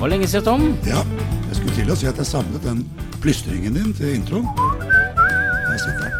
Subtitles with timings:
[0.00, 0.66] var lenge siden, Tom.
[0.88, 1.02] Ja,
[1.50, 2.84] jeg skulle til å si at jeg savnet den
[3.20, 4.46] plystringen din til introen.
[4.56, 6.16] Der sitter den.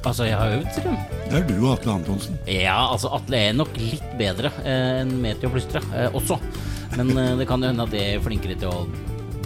[0.00, 1.16] Altså, jeg har øvd, sier du.
[1.30, 2.38] Det er du og Atle Antonsen.
[2.50, 6.38] Ja, altså, Atle er nok litt bedre eh, enn meg til å plystre eh, også.
[6.96, 8.86] Men eh, det kan jo hende at jeg er flinkere til å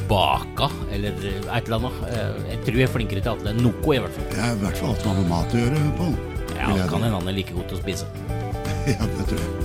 [0.09, 1.99] bake, eller et eller annet.
[2.13, 4.31] Eh, jeg tror jeg er flinkere til Atle enn noe, i hvert fall.
[4.31, 6.17] Det er i hvert fall alt som har med mat å gjøre, Pål.
[6.55, 7.03] Ja, Vil det jeg kan tro.
[7.03, 8.09] hende han er like god til å spise.
[8.95, 9.64] Ja, det tror jeg.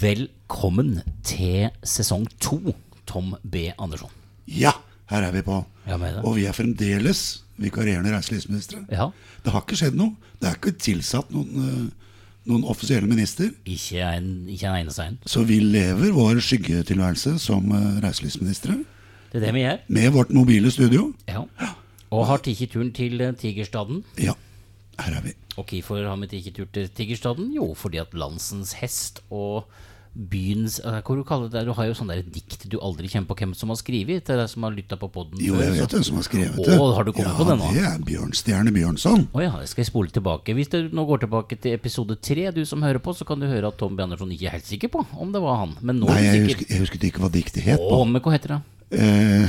[0.00, 2.72] Velkommen til sesong to,
[3.04, 3.68] Tom B.
[3.76, 4.08] Andersson.
[4.48, 4.70] Ja,
[5.10, 5.58] her er vi på.
[5.84, 5.98] Ja.
[6.22, 8.86] Og vi er fremdeles vikarierende reiselivsministre.
[8.88, 9.10] Ja.
[9.44, 10.14] Det har ikke skjedd noe.
[10.40, 12.14] Det er ikke tilsatt noen, eh,
[12.48, 13.50] noen offisielle minister.
[13.68, 15.18] Ikke en, ikke en eneste en.
[15.28, 18.78] Så vi lever vår skyggetilværelse som eh, reiselivsministre
[19.34, 19.84] Det er det vi gjør.
[19.88, 21.12] med vårt mobile studio.
[21.28, 21.44] Ja.
[22.10, 24.00] Og har tatt turen til eh, Tigerstaden.
[24.16, 24.32] Ja,
[24.96, 25.36] her er vi.
[25.58, 27.52] Og hvorfor har vi ikke tur til Tigerstaden?
[27.52, 29.68] Jo, fordi at landsens hest og
[30.12, 31.62] byens eh, Hva du kaller det?
[31.68, 34.40] Du har jo sånne der dikt du aldri kjenner på hvem som har skrevet, til
[34.40, 36.76] deg som har lytta på podden Jo, jeg vet hvem som har skrevet det.
[36.76, 37.70] Å, har du kommet ja, på det nå?
[37.76, 39.28] det er Bjørnstjerne Bjørnson.
[39.30, 40.56] Å ja, skal jeg spole tilbake?
[40.58, 43.46] Hvis du nå går tilbake til episode tre, du som hører på, så kan du
[43.50, 44.04] høre at Tom B.
[44.04, 45.78] Andersson ikke er helt sikker på om det var han.
[45.80, 47.80] Men nå Nei, jeg du husker, jeg husket ikke hva diktet het.
[47.80, 48.60] Å, men hva heter det?
[48.90, 49.46] Eh,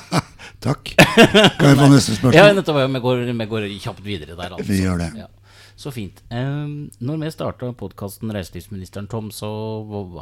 [0.66, 0.94] takk.
[0.98, 2.82] Kan jeg få neste Ja, nettopp.
[2.82, 4.68] Vi går, vi går kjapt videre der, altså.
[4.72, 5.10] Vi gjør det.
[5.22, 5.30] Ja.
[5.76, 6.20] Så fint.
[6.30, 9.48] Um, når vi starta podkasten Reiselivsministeren, Tom, så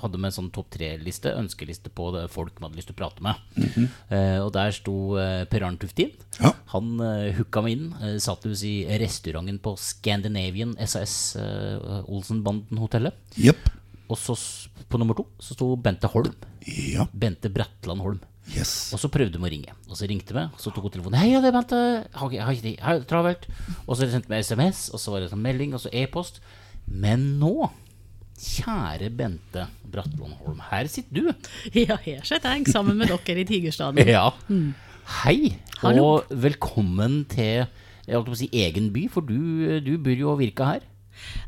[0.01, 3.25] hadde vi en sånn topp tre-liste, ønskeliste på folk vi hadde lyst til å prate
[3.25, 3.43] med.
[4.13, 6.15] Eh, og der sto uh, Per Arne Tuftin.
[6.39, 6.55] Ja.
[6.73, 7.87] Han uh, hooka meg inn.
[8.01, 13.17] Uh, satt i restauranten på Scandinavian SAS uh, Olsenbanden-hotellet.
[13.37, 13.71] Yep.
[14.13, 14.37] Og så
[14.89, 16.35] på nummer to så sto Bente Holm.
[16.67, 17.07] Ja.
[17.13, 18.21] Bente Bratland Holm.
[18.51, 18.91] Yes.
[18.93, 19.75] Og så prøvde vi å ringe.
[19.87, 21.19] Og så ringte vi, og så tok hun telefonen.
[21.21, 21.83] 'Hei, ja, det er Bente.
[22.13, 22.81] Har ikke, har ikke tid.
[22.83, 23.47] Har travelt.'
[23.87, 26.43] Og så sendte vi SMS, og så var det sånn melding, og så e-post.
[26.91, 27.71] Men nå,
[28.43, 31.49] kjære Bente Bratland Holm, her sitter du.
[31.87, 34.03] Ja, her sitter jeg sammen med dere i Tigerstaden.
[34.17, 34.33] Ja.
[35.23, 36.05] Hei, Hallo.
[36.05, 37.67] og velkommen til
[38.03, 40.87] jeg holdt på å si egen by, for du, du bor jo og virker her.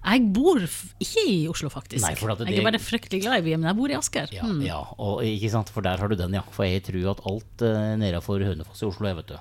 [0.05, 2.03] Jeg bor ikke i Oslo, faktisk.
[2.03, 4.29] Nei, det- Jeg er bare fryktelig glad i byen, men jeg bor i Asker.
[4.33, 6.43] Ja, ja, og ikke sant, for der har du den, ja.
[6.51, 9.39] For jeg tror at alt uh, nedenfor Hønefoss i Oslo er, vet du.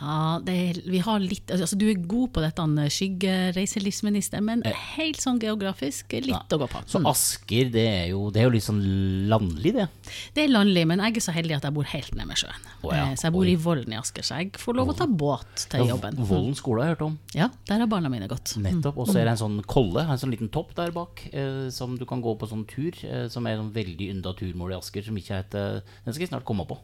[0.00, 5.20] Ja, det er, vi har litt, altså, du er god på dette skyggereiselivsminister, men helt
[5.20, 6.80] sånn geografisk litt å gå på.
[6.88, 7.06] Så Mm.
[7.10, 8.80] Asker, det er jo, det er jo litt sånn
[9.28, 9.86] landlig, det.
[10.34, 12.66] Det er landlig, men jeg er så heldig at jeg bor helt nede med sjøen.
[12.82, 14.96] Oh, ja, Eh, Så jeg bor i Vollen i Asker, så jeg får lov å
[14.96, 16.16] ta båt til jobben.
[16.16, 17.18] Vollen skole har jeg hørt om.
[17.34, 18.56] Ja, der har barna mine gått.
[18.56, 18.96] Nettopp.
[18.98, 21.96] Og så er det en sånn kolle, en sånn liten topp der bak, eh, som
[21.96, 25.02] du kan gå på sånn tur, eh, som er en veldig ynda turmål i Asker,
[25.04, 26.78] som ikke heter Den skal jeg snart komme på.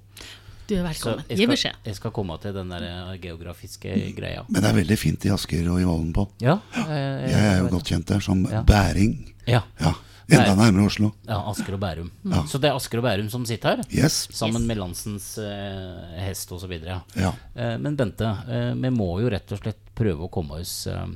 [0.66, 1.22] Du er velkommen.
[1.30, 1.76] Gi beskjed.
[1.86, 4.42] jeg skal komme til den der eh, geografiske greia.
[4.48, 6.24] Men det er veldig fint i Asker og i Vollen på.
[6.42, 8.64] Ja, jeg, Jeg er jo godt kjent der som Ja.
[8.66, 9.12] Bæring.
[9.46, 9.62] Ja.
[9.78, 9.92] Ja,
[10.26, 11.12] Enda nærmere Oslo.
[11.28, 12.08] ja, Asker og Bærum.
[12.50, 14.26] Så det er Asker og Bærum som sitter her, Yes.
[14.34, 16.72] sammen med landsens eh, hest osv.
[16.82, 16.98] Ja.
[17.14, 17.30] Ja.
[17.54, 21.06] Eh, men Bente, eh, vi må jo rett og slett prøve å komme oss eh,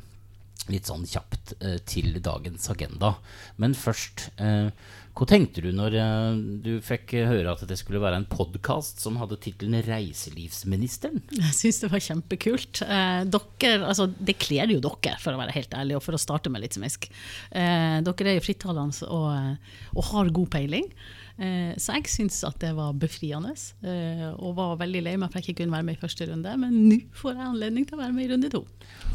[0.71, 3.17] litt sånn kjapt eh, til dagens agenda.
[3.59, 4.71] Men først, eh,
[5.17, 9.19] hva tenkte du når eh, du fikk høre at det skulle være en podkast som
[9.21, 11.23] hadde tittelen 'Reiselivsministeren'?
[11.35, 12.83] Jeg syns det var kjempekult.
[12.87, 16.23] Eh, dere, altså, det kler jo dere, for å være helt ærlig, og for å
[16.23, 17.11] starte med litt smisk.
[17.51, 20.87] Eh, dere er jo frittalende og, og har god peiling.
[21.41, 25.41] Eh, så jeg syns at det var befriende, eh, og var veldig lei meg for
[25.41, 26.57] at jeg ikke kunne være med i første runde.
[26.61, 28.65] Men nå får jeg anledning til å være med i runde to.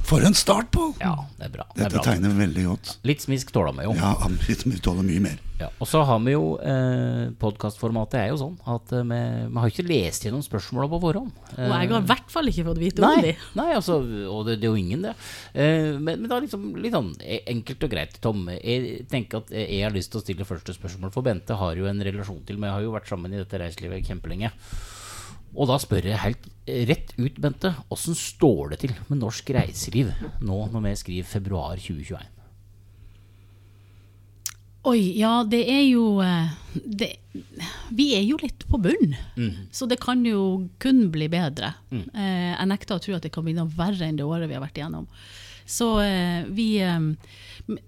[0.06, 0.88] For en start, på!
[1.02, 1.68] Ja, det er bra.
[1.76, 2.06] Det er Dette bra.
[2.10, 2.96] tegner veldig godt.
[3.06, 3.94] Litt smisk tåler vi jo.
[3.98, 5.38] Ja, vi tåler mye mer.
[5.56, 9.20] Ja, og så har vi jo eh, Podkastformatet er jo sånn at eh, vi,
[9.54, 11.30] vi har ikke lest gjennom spørsmåla på forhånd.
[11.56, 13.32] Og jeg har i hvert fall ikke fått vite om de.
[13.56, 15.14] nei altså, og det, det er jo ingen det.
[15.54, 18.44] Eh, men, men det er liksom litt sånn e- enkelt og greit, Tom.
[18.52, 21.88] Jeg tenker at jeg har lyst til å stille første spørsmål, for Bente har jo
[21.88, 22.74] en relasjon til meg.
[22.74, 24.52] Jeg har jo vært sammen i dette reiselivet kjempelenge.
[25.56, 26.48] Og da spør jeg helt
[26.92, 30.12] rett ut, Bente, åssen står det til med norsk reiseliv
[30.44, 32.35] nå når vi skriver februar 2021?
[34.86, 36.52] Oi, ja, det er jo eh,
[36.86, 37.08] det,
[37.98, 39.16] Vi er jo litt på bunn,
[39.74, 41.74] så det kan jo kun bli bedre.
[42.14, 44.54] Eh, jeg nekter å tro at det kan bli noe verre enn det året vi
[44.58, 45.08] har vært igjennom.
[45.66, 47.00] Så eh, vi eh,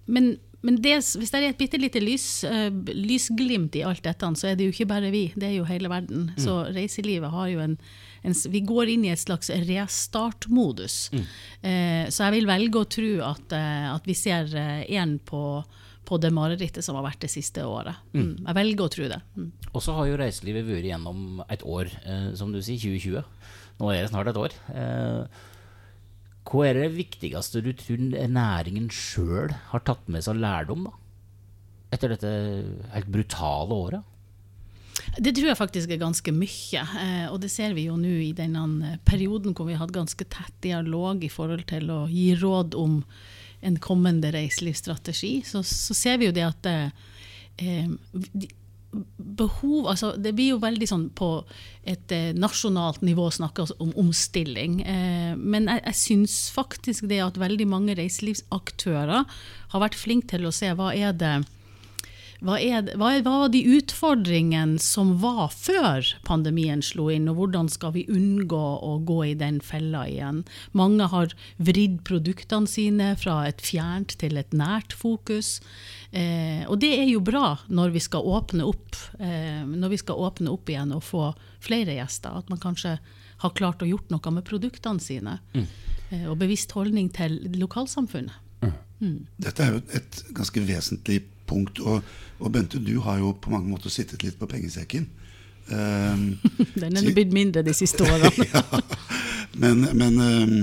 [0.10, 0.32] Men,
[0.66, 2.44] men det, hvis det er et bitte lite lys,
[2.90, 5.92] lysglimt i alt dette, så er det jo ikke bare vi, det er jo hele
[5.94, 6.32] verden.
[6.42, 7.78] Så reiselivet har jo en,
[8.26, 11.12] en Vi går inn i et slags restartmodus.
[11.62, 13.54] Eh, så jeg vil velge å tro at,
[13.94, 14.50] at vi ser
[14.90, 15.44] én på
[16.08, 18.00] på det marerittet som har vært det siste året.
[18.16, 18.46] Mm.
[18.46, 19.20] Jeg velger å tro det.
[19.36, 19.52] Mm.
[19.74, 23.24] Og så har jo reiselivet vært gjennom et år, eh, som du sier, 2020.
[23.82, 24.56] Nå er det snart et år.
[24.74, 25.46] Eh,
[26.48, 30.94] Hva er det viktigste du tror næringen sjøl har tatt med seg lærdom, da?
[31.92, 32.32] Etter dette
[32.94, 34.14] helt brutale året?
[35.20, 36.84] Det tror jeg faktisk er ganske mye.
[37.04, 40.24] Eh, og det ser vi jo nå i denne perioden hvor vi har hatt ganske
[40.32, 43.02] tett dialog i forhold til å gi råd om
[43.62, 45.42] en kommende reiselivsstrategi.
[45.46, 48.48] Så, så ser vi jo det at eh,
[49.18, 51.30] behov altså Det blir jo veldig sånn på
[51.88, 54.80] et eh, nasjonalt nivå å snakke om omstilling.
[54.84, 59.28] Eh, men jeg, jeg syns faktisk det at veldig mange reiselivsaktører
[59.74, 61.36] har vært flinke til å se hva er det
[62.46, 67.40] hva, er, hva, er, hva, var de utfordringene som var før pandemien slo inn, og
[67.40, 70.44] hvordan skal vi unngå å gå i den fella igjen?
[70.78, 75.58] Mange har vridd produktene sine fra et fjernt til et nært fokus.
[76.12, 80.22] Eh, og det er jo bra når vi skal åpne opp eh, når vi skal
[80.28, 81.32] åpne opp igjen og få
[81.64, 82.38] flere gjester.
[82.38, 82.98] At man kanskje
[83.42, 85.38] har klart å gjort noe med produktene sine.
[85.54, 85.66] Mm.
[86.10, 88.46] Eh, og bevisst holdning til lokalsamfunnet.
[88.62, 88.78] Mm.
[88.98, 89.18] Mm.
[89.42, 91.80] Dette er jo et ganske vesentlig punkt.
[91.80, 92.04] Og,
[92.40, 95.08] og, Bente, du har jo på mange måter sittet litt på pengesekken.
[95.68, 96.38] Um,
[96.82, 98.32] Den er blitt mindre de siste årene.
[98.54, 98.64] ja,
[99.60, 100.56] men, men um,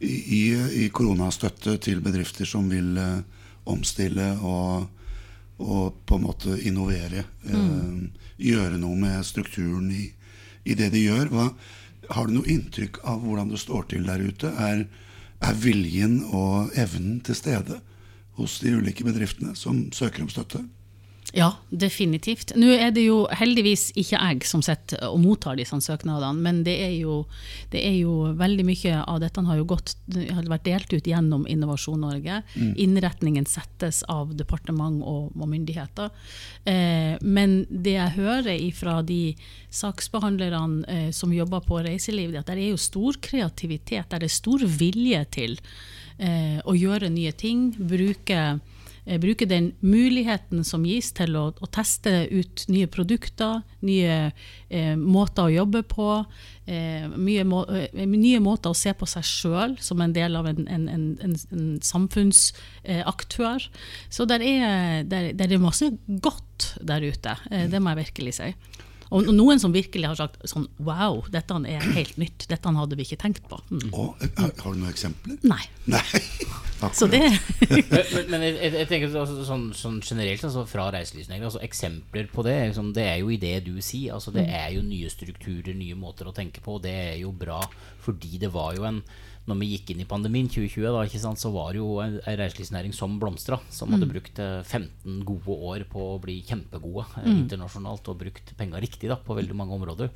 [0.00, 0.42] i,
[0.82, 3.22] i, koronastøtte til bedrifter som vil uh,
[3.72, 4.90] omstille og,
[5.62, 7.56] og, på en måte innovere, mm.
[7.56, 10.10] uh, gjøre noe med strukturen i,
[10.68, 11.32] i det de gjør.
[11.32, 11.48] Hva,
[12.12, 14.52] har du noe inntrykk av hvordan det står til der ute?
[14.52, 14.84] Er,
[15.44, 17.80] er viljen og evnen til stede?
[18.36, 20.64] Hos de ulike bedriftene som søker om støtte?
[21.34, 22.52] Ja, definitivt.
[22.56, 26.76] Nå er det jo heldigvis ikke jeg som sitter og mottar disse søknadene, men det
[26.84, 27.24] er, jo,
[27.72, 31.44] det er jo veldig mye av dette har jo gått, har vært delt ut gjennom
[31.50, 32.38] Innovasjon Norge.
[32.54, 32.72] Mm.
[32.86, 36.14] Innretningen settes av departement og, og myndigheter.
[36.64, 39.20] Eh, men det jeg hører fra de
[39.74, 44.30] saksbehandlerne eh, som jobber på reiseliv, det er at det er jo stor kreativitet, det
[44.30, 45.60] er stor vilje til
[46.18, 47.70] eh, å gjøre nye ting.
[47.76, 48.58] Bruke,
[49.04, 54.18] eh, bruke, den muligheten som gis til å, å teste ut nye produkter, nye
[54.68, 56.10] eh, måter å jobbe på.
[56.66, 57.06] Eh,
[57.46, 60.88] må, eh, nye måter å se på seg sjøl som en del av en, en,
[60.88, 63.68] en, en samfunnsaktør.
[64.10, 67.38] Så det er, der, der er masse godt der ute.
[67.50, 68.52] Eh, det må jeg virkelig si.
[69.14, 72.46] Og noen som virkelig har sagt sånn Wow, dette er helt nytt.
[72.50, 73.58] Dette hadde vi ikke tenkt på.
[73.70, 73.88] Mm.
[73.92, 75.38] Og, eh, har, du noen eksempler?
[75.46, 75.62] Nei.
[75.90, 76.22] Nei.
[76.98, 77.22] Så det
[77.70, 82.44] Men, men jeg, jeg, tenker altså, sånn, sånn, generelt altså, fra reiselivsnæringen, altså, eksempler på
[82.44, 84.16] det liksom, Det er jo i det du sier.
[84.18, 84.56] Altså, det mm.
[84.58, 86.80] er jo nye strukturer, nye måter å tenke på.
[86.84, 87.62] Det er jo bra
[88.06, 89.00] fordi det var jo en
[89.46, 92.94] når vi gikk inn i pandemien 2020, da, sant, så var det jo en reiselivsnæring
[92.96, 93.60] som blomstra.
[93.70, 94.12] Som hadde mm.
[94.14, 97.40] brukt 15 eh, gode år på å bli kjempegode eh, mm.
[97.44, 100.10] internasjonalt og brukt penga riktig da, på veldig mange områder.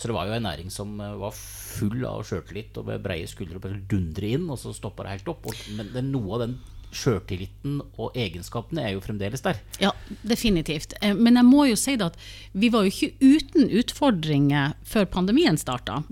[0.00, 3.28] Så det var jo en næring som eh, var full av sjøltillit og med breie
[3.28, 5.50] skuldre og dundre inn, og så stoppa det helt opp.
[5.52, 6.56] Og, men det, noe av den
[6.92, 9.60] sjøltilliten og egenskapene er jo fremdeles der.
[9.82, 9.92] Ja,
[10.22, 10.94] definitivt.
[11.16, 12.18] Men jeg må jo si at
[12.52, 16.02] vi var jo ikke uten utfordringer før pandemien starta.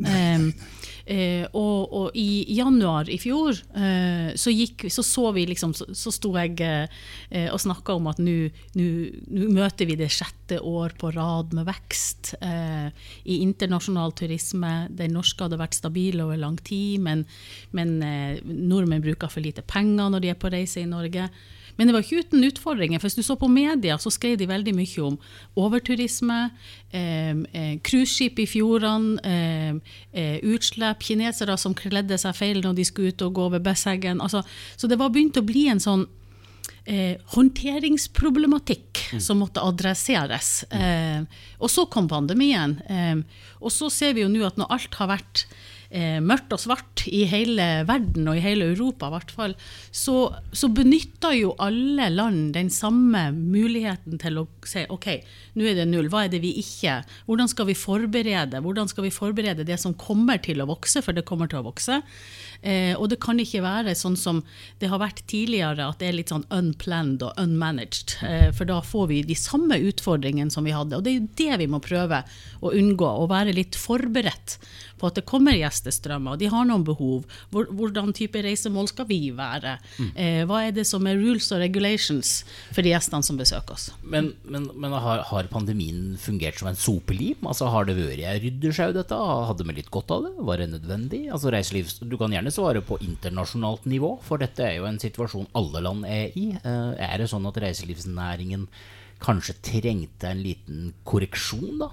[1.10, 5.88] Eh, og, og, i januar i fjor eh, så, gikk, så, så vi liksom Så,
[5.96, 8.36] så sto jeg eh, og snakka om at nå
[9.50, 12.94] møter vi det sjette år på rad med vekst eh,
[13.24, 14.86] i internasjonal turisme.
[14.94, 17.24] Den norske hadde vært stabil over lang tid, men,
[17.74, 21.30] men eh, nordmenn bruker for lite penger når de er på reise i Norge.
[21.76, 23.00] Men det var ikke uten utfordringer.
[23.00, 25.18] for Hvis du så på media, så skrev de veldig mye om
[25.56, 26.50] overturisme,
[26.92, 29.80] eh, cruiseskip eh, i fjordene,
[30.12, 34.20] eh, utslipp, kinesere som kledde seg feil når de skulle ut og gå over Besseggen.
[34.20, 34.42] Altså,
[34.76, 36.06] så det var begynt å bli en sånn
[36.84, 39.20] Eh, håndteringsproblematikk mm.
[39.20, 40.62] som måtte adresseres.
[40.72, 41.22] Eh,
[41.60, 42.78] og så kom pandemien.
[42.88, 43.20] Eh,
[43.60, 45.44] og så ser vi jo nå at når alt har vært
[45.90, 49.54] mørkt og svart i hele verden, og i hele Europa i hvert fall,
[49.90, 50.14] så,
[50.54, 55.08] så benytter jo alle land den samme muligheten til å si OK,
[55.58, 59.06] nå er det null, hva er det vi ikke Hvordan skal vi forberede Hvordan skal
[59.06, 62.00] vi forberede det som kommer til å vokse, for det kommer til å vokse?
[62.62, 64.42] Eh, og det kan ikke være sånn som
[64.80, 68.18] det har vært tidligere, at det er litt sånn unplanned og unmanaged.
[68.26, 70.98] Eh, for da får vi de samme utfordringene som vi hadde.
[70.98, 72.22] Og det er jo det vi må prøve
[72.60, 74.58] å unngå, å være litt forberedt
[75.00, 77.24] på at det kommer gjestestrømmer, og de har noen behov.
[77.52, 79.76] Hvordan type reisemål skal vi være?
[79.98, 80.10] Mm.
[80.14, 82.32] Eh, hva er det som er rules og regulations
[82.70, 83.88] for de gjestene som besøker oss?
[84.02, 87.40] Men, men, men har, har, pandemien fungert som en sopelim?
[87.48, 89.16] Altså, har det vært ei ryddesjau, dette?
[89.50, 90.34] Hadde vi litt godt av det?
[90.50, 91.24] Var det nødvendig?
[91.32, 95.50] Altså, reiselivs, du kan gjerne svare på internasjonalt nivå, for dette er jo en situasjon
[95.58, 96.50] alle land er i.
[96.60, 98.68] Eh, er det sånn at reiselivsnæringen
[99.20, 101.90] kanskje trengte en liten korreksjon, da?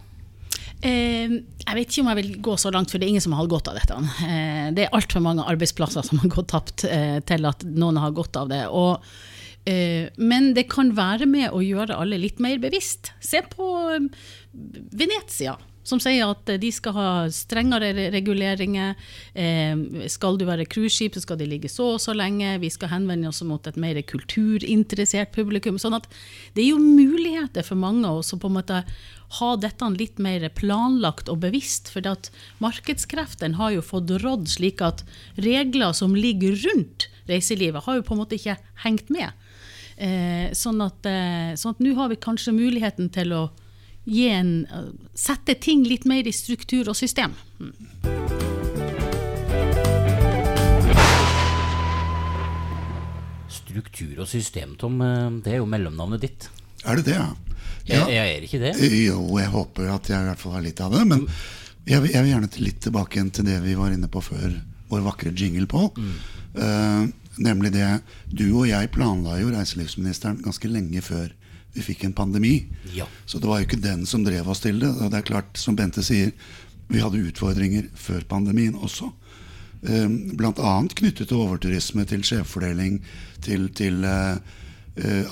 [0.86, 3.36] Eh, jeg vet ikke om jeg vil gå så langt, for det er ingen som
[3.38, 3.98] har godt av dette.
[4.28, 8.14] Eh, det er altfor mange arbeidsplasser som har gått tapt eh, til at noen har
[8.18, 8.64] godt av det.
[8.70, 9.08] Og,
[9.70, 13.12] eh, men det kan være med å gjøre alle litt mer bevisst.
[13.24, 13.72] Se på
[14.54, 15.58] Venezia
[15.88, 18.96] som sier at de skal ha strengere reguleringer.
[19.34, 22.58] Eh, skal du være cruiseskip, så skal de ligge så og så lenge.
[22.64, 25.80] Vi skal henvende oss mot et mer kulturinteressert publikum.
[25.80, 26.08] sånn at
[26.56, 28.84] det er jo muligheter for mange å på en måte
[29.40, 31.92] ha dette litt mer planlagt og bevisst.
[31.94, 32.32] For at
[32.64, 35.04] markedskreftene har jo fått rådd slik at
[35.36, 39.32] regler som ligger rundt reiselivet, har jo på en måte ikke hengt med.
[39.98, 43.48] Eh, sånn at eh, sånn nå har vi kanskje muligheten til å
[44.08, 44.52] en,
[45.16, 47.34] sette ting litt mer i struktur og system.
[47.60, 47.74] Mm.
[53.52, 56.48] Struktur og system, Tom, eh, det er jo mellomnavnet ditt.
[56.88, 57.28] Er det det, ja?
[57.90, 58.08] ja.
[58.08, 58.74] Jeg, er ikke det?
[58.80, 61.04] Jo, jeg håper at jeg i hvert fall har litt av det.
[61.10, 61.28] Men
[61.88, 64.56] jeg vil, jeg vil gjerne litt tilbake igjen til det vi var inne på før
[64.88, 65.90] vår vakre jingle på.
[66.00, 66.16] Mm.
[66.58, 67.04] Uh,
[67.44, 67.86] nemlig det
[68.32, 71.28] Du og jeg planla jo reiselivsministeren ganske lenge før
[71.78, 72.56] vi fikk en pandemi.
[72.96, 73.08] Ja.
[73.26, 74.90] Så det var jo ikke den som drev oss til det.
[74.90, 76.34] Og det er klart, som Bente sier,
[76.88, 79.12] vi hadde utfordringer før pandemien også.
[79.86, 80.78] Ehm, Bl.a.
[80.96, 83.02] knyttet til overturisme, til skjevfordeling,
[83.46, 84.38] til, til uh,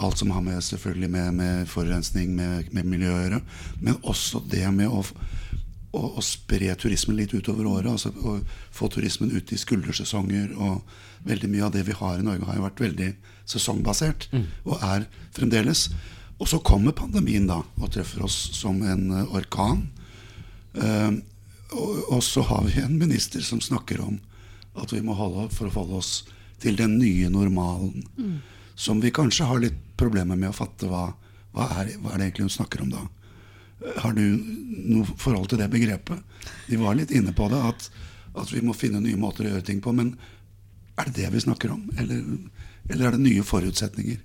[0.03, 3.41] alt som har med selvfølgelig med, med forurensning, med, med miljø å gjøre.
[3.81, 7.91] Men også det med å, å, å, spre turismen litt utover året.
[7.95, 8.37] altså å
[8.75, 10.53] Få turismen ut i skuldersesonger.
[10.59, 10.83] Og
[11.25, 13.09] veldig mye av det vi har i Norge, har jo vært veldig
[13.49, 14.29] sesongbasert.
[14.35, 14.45] Mm.
[14.69, 15.87] Og er fremdeles.
[16.37, 19.85] Og så kommer pandemien da og treffer oss som en uh, orkan.
[20.75, 21.21] Uh,
[21.71, 24.19] og, og, så har vi en minister som snakker om
[24.75, 26.13] at vi må holde for å forholde oss
[26.63, 28.03] til den nye normalen.
[28.19, 28.39] Mm.
[28.75, 31.07] Som vi kanskje har litt problemer med å fatte hva,
[31.55, 33.05] hva, er, hva er det egentlig hun snakker om da.
[33.79, 34.25] Uh, har du
[34.91, 36.19] noe forhold til det begrepet?
[36.67, 37.89] Vi var litt inne på det, at,
[38.35, 39.95] at vi må finne nye måter å gjøre ting på.
[39.95, 40.17] Men
[40.99, 41.87] er det det vi snakker om?
[41.95, 42.23] Eller,
[42.91, 44.19] eller er det nye forutsetninger?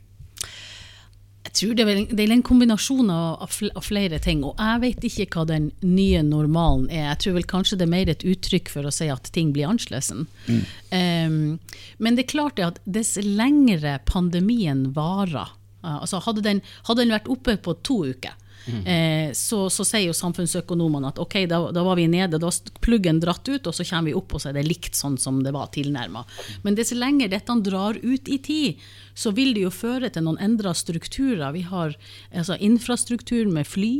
[1.51, 4.45] Jeg tror det er, vel, det er en kombinasjon av, av, flere ting.
[4.47, 7.09] Og jeg vet ikke hva den nye normalen er.
[7.09, 9.67] Jeg tror vel kanskje det er mer et uttrykk for å si at ting blir
[9.67, 10.13] annerledes.
[10.47, 10.61] Mm.
[10.95, 11.41] Um,
[11.99, 17.31] men det er klart at dess lengre pandemien varer altså hadde, den, hadde den vært
[17.33, 18.35] oppe på to uker,
[18.67, 18.87] Mm.
[18.87, 22.81] Eh, så, så, sier jo samfunnsøkonomene at ok, da, da, var vi nede, da var
[22.85, 25.41] pluggen dratt ut, og så kommer vi opp, og så er det likt sånn som
[25.45, 26.25] det var tilnærma.
[26.65, 28.83] Men dess lenger dette drar ut i tid,
[29.15, 31.51] så vil det jo føre til noen endra strukturer.
[31.53, 31.97] Vi har
[32.31, 33.93] altså Infrastruktur med fly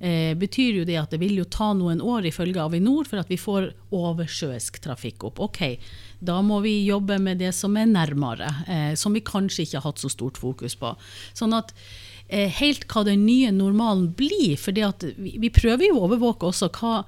[0.00, 3.30] eh, betyr jo det at det vil jo ta noen år, ifølge Avinor, for at
[3.32, 5.40] vi får oversjøisk trafikk opp.
[5.44, 5.62] Ok,
[6.18, 9.88] da må vi jobbe med det som er nærmere, eh, som vi kanskje ikke har
[9.90, 10.92] hatt så stort fokus på.
[11.36, 11.72] Sånn at
[12.28, 14.56] helt hva den nye normalen blir.
[14.58, 16.98] For vi, vi, prøver jo å overvåke også hva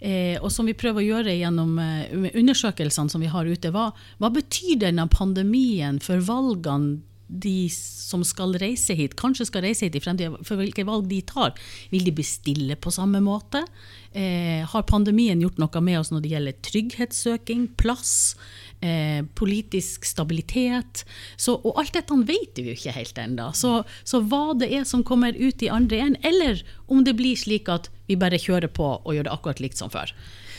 [0.00, 3.72] eh, og som vi prøver å gjøre gjennom eh, undersøkelsene som vi har ute.
[3.72, 3.90] Hva,
[4.20, 9.96] hva betyr denne pandemien for valgene de som skal reise hit, kanskje skal reise hit
[9.98, 11.56] i fremtiden, for hvilke valg de tar.
[11.90, 13.64] Vil de bestille på samme måte?
[14.16, 18.36] Eh, har pandemien gjort noe med oss når det gjelder trygghetssøking, plass?
[18.80, 21.04] eh, politisk stabilitet.
[21.36, 23.50] Så, og alt dette vet vi jo ikke helt ennå.
[23.56, 27.38] Så, så, hva det er som kommer ut i andre enden, eller om det blir
[27.38, 30.12] slik at vi bare kjører på og gjør det akkurat likt som før.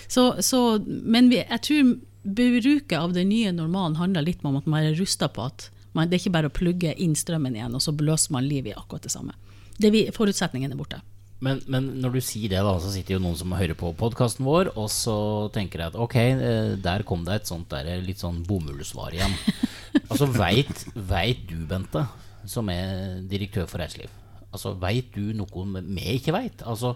[0.07, 1.95] Så, men vi, jeg tror
[2.27, 6.09] bruket av den nye normalen handler litt om at man er rusta på at man,
[6.09, 8.77] det er ikke bare å plugge inn strømmen igjen, og så blåser man livet i
[8.77, 9.35] akkurat det samme.
[9.77, 11.01] Det vi, forutsetningen er borte.
[11.43, 14.45] Men, men, når du sier det, da, så sitter jo noen som hører på podkasten
[14.47, 15.17] vår, og så
[15.53, 19.35] tenker jeg at ok, eh, der kom det et sånt der, litt sånn bomullsvar igjen.
[20.09, 22.07] altså veit du, Bente,
[22.49, 24.09] som er direktør for reiseliv,
[24.49, 26.65] altså veit du noe vi ikke veit?
[26.65, 26.95] Altså,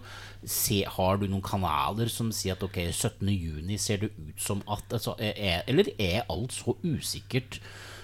[0.95, 5.13] har du noen kanaler som sier at ok, 17.6 ser det ut som at altså,
[5.21, 7.61] er, Eller er alt så usikkert?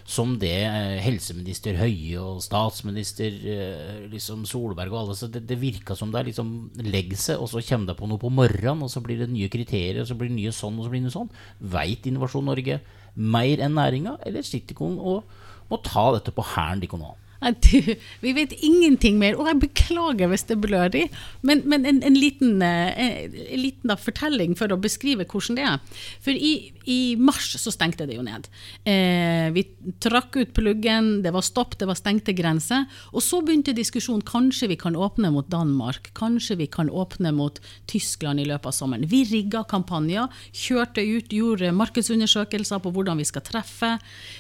[0.07, 5.57] Som det eh, helseminister Høie og statsminister eh, liksom Solberg og alle så Det, det
[5.59, 8.85] virka som det er liksom legger seg, og så kommer det på noe på morgenen,
[8.87, 11.03] og så blir det nye kriterier, og så blir det nye sånn, og så blir
[11.03, 11.33] det nye sånn.
[11.59, 12.79] Veit Innovasjon Norge
[13.17, 15.37] mer enn næringa, eller sitter de og
[15.67, 17.11] må ta dette på hæren, de kan nå?
[17.37, 21.03] Du, vi vet ingenting mer, og jeg beklager hvis det blør i,
[21.45, 25.99] men, men en, en, liten, en, en liten fortelling for å beskrive hvordan det er.
[26.23, 28.49] For i, i mars så stengte det jo ned.
[28.89, 29.67] Eh, vi
[30.03, 32.87] trakk ut pluggen, det var stopp, det var stengte grenser.
[33.13, 37.61] Og så begynte diskusjonen kanskje vi kan åpne mot Danmark, kanskje vi kan åpne mot
[37.91, 39.05] Tyskland i løpet av sommeren.
[39.11, 40.25] Vi rigga kampanjer,
[40.57, 43.93] kjørte ut, gjorde markedsundersøkelser på hvordan vi skal treffe,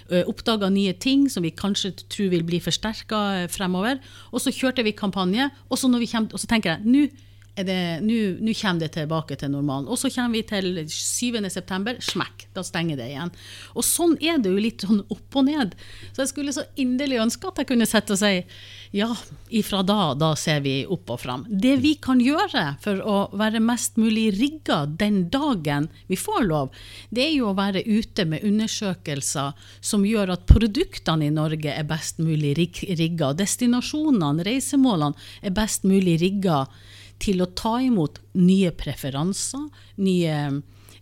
[0.09, 4.01] eh, oppdaga nye ting som vi kanskje tror vil bli forsterket forsterka fremover.
[4.31, 7.07] Og så kjørte vi kampanje, og så, når vi kom, og så tenker jeg nå
[7.65, 9.87] nå kommer det tilbake til normalen.
[9.89, 11.41] Og så kommer vi til 7.
[11.49, 13.31] september, smekk, da stenger det igjen.
[13.73, 15.73] Og sånn er det jo litt sånn opp og ned.
[16.13, 18.43] Så jeg skulle så inderlig ønske at jeg kunne sette og si
[18.95, 19.09] ja,
[19.49, 21.45] ifra da, da ser vi opp og fram.
[21.49, 26.71] Det vi kan gjøre for å være mest mulig rigga den dagen vi får lov,
[27.09, 31.87] det er jo å være ute med undersøkelser som gjør at produktene i Norge er
[31.87, 33.33] best mulig rig- rigga.
[33.37, 36.65] Destinasjonene, reisemålene er best mulig rigga
[37.21, 39.67] til å ta imot nye preferanser,
[40.03, 40.37] nye,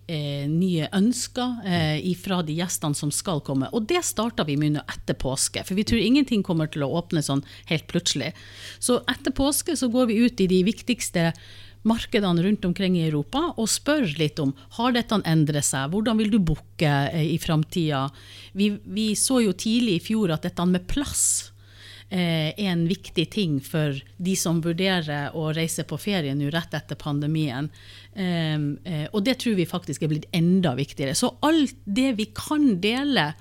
[0.08, 3.70] eh, nye ønsker eh, fra de gjestene som skal komme.
[3.74, 7.24] Og det starta vi med etter påske, for vi tror ingenting kommer til å åpne
[7.26, 8.34] sånn helt plutselig.
[8.80, 11.32] Så etter påske så går vi ut i de viktigste
[11.86, 16.32] markedene rundt omkring i Europa og spør litt om har dette endret seg, hvordan vil
[16.34, 18.08] du booke eh, i framtida.
[18.58, 21.52] Vi, vi så jo tidlig i fjor at dette med plass
[22.10, 27.70] en viktig ting for de som vurderer å reise på ferie nå rett etter pandemien.
[28.14, 31.16] Um, eh, og det tror vi faktisk er blitt enda viktigere.
[31.18, 33.34] Så alt det vi kan dele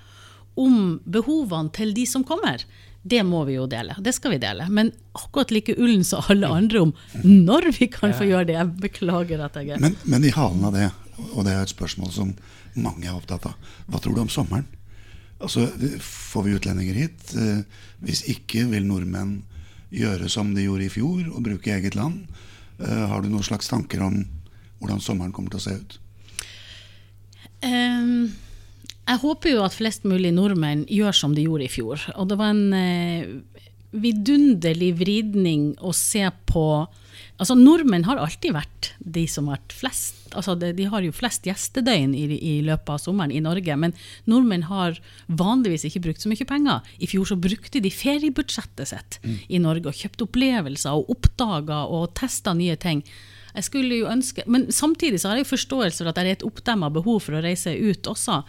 [0.59, 2.64] om behovene til de som kommer,
[3.04, 3.97] det må vi jo dele.
[4.00, 4.66] Det skal vi dele.
[4.73, 8.56] Men akkurat like ullen som alle andre om når vi kan få gjøre det.
[8.56, 10.88] Jeg beklager at jeg er Men, men i halen av det,
[11.35, 12.33] og det er et spørsmål som
[12.75, 14.64] mange er opptatt av, hva tror du om sommeren?
[15.45, 15.67] Altså,
[16.01, 17.35] Får vi utlendinger hit?
[17.39, 17.61] Eh,
[18.05, 19.43] Hvis ikke, vil nordmenn
[19.95, 22.25] gjøre som de gjorde i fjor, og bruke eget land?
[22.81, 24.25] Eh, Har du noen slags tanker om
[24.81, 25.99] hvordan sommeren kommer til å se ut?
[27.65, 28.35] Um,
[29.05, 32.03] jeg håper jo at flest mulig nordmenn gjør som de gjorde i fjor.
[32.17, 33.31] Og det var en eh,
[33.95, 36.69] vidunderlig vridning å se på
[37.35, 40.19] Altså, Nordmenn har alltid vært de som har vært flest.
[40.39, 43.95] Altså, de, har jo flest gjestedøgn i, i løpet av sommeren i Norge, men
[44.31, 46.87] nordmenn har vanligvis ikke brukt så mye penger.
[47.03, 49.19] I fjor så brukte de feriebudsjettet sitt
[49.51, 53.03] i Norge og kjøpte opplevelser og oppdaga og testa nye ting.
[53.55, 56.47] Jeg skulle jo ønske, Men samtidig så har jeg forståelse for at det er et
[56.47, 58.43] oppdemma behov for å reise ut også.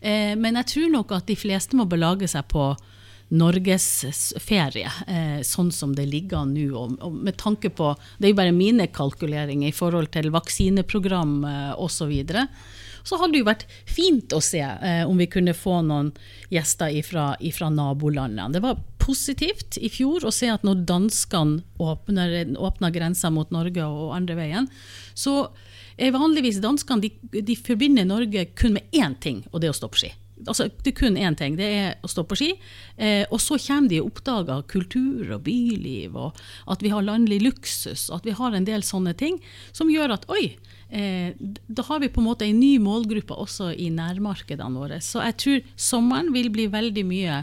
[0.00, 2.74] Eh, men jeg tror nok at de fleste må belage seg på
[3.30, 6.68] norgesferie, eh, sånn som det ligger an nå.
[6.74, 11.44] Og, og med tanke på Det er jo bare mine kalkuleringer i forhold til vaksineprogram
[11.46, 12.12] eh, osv.
[12.26, 12.46] Så,
[13.06, 16.12] så hadde det jo vært fint å se eh, om vi kunne få noen
[16.50, 18.50] gjester fra nabolandene.
[18.54, 23.86] Det var positivt i fjor å se at når danskene åpner, åpner grensa mot Norge
[23.86, 24.70] og andre veien,
[25.14, 25.48] så
[26.00, 29.80] er vanligvis danskene de, de forbinder Norge kun med én ting, og det er å
[29.80, 30.12] stå på ski.
[30.46, 32.50] Altså, det er kun én ting, det er å stå på ski.
[32.96, 37.40] Eh, og så kommer de og oppdager kultur og byliv, og at vi har landlig
[37.44, 39.40] luksus, at vi har en del sånne ting
[39.72, 40.54] som gjør at oi,
[40.88, 41.34] eh,
[41.68, 45.00] da har vi på en måte en ny målgruppe også i nærmarkedene våre.
[45.04, 47.42] Så jeg tror sommeren vil bli veldig mye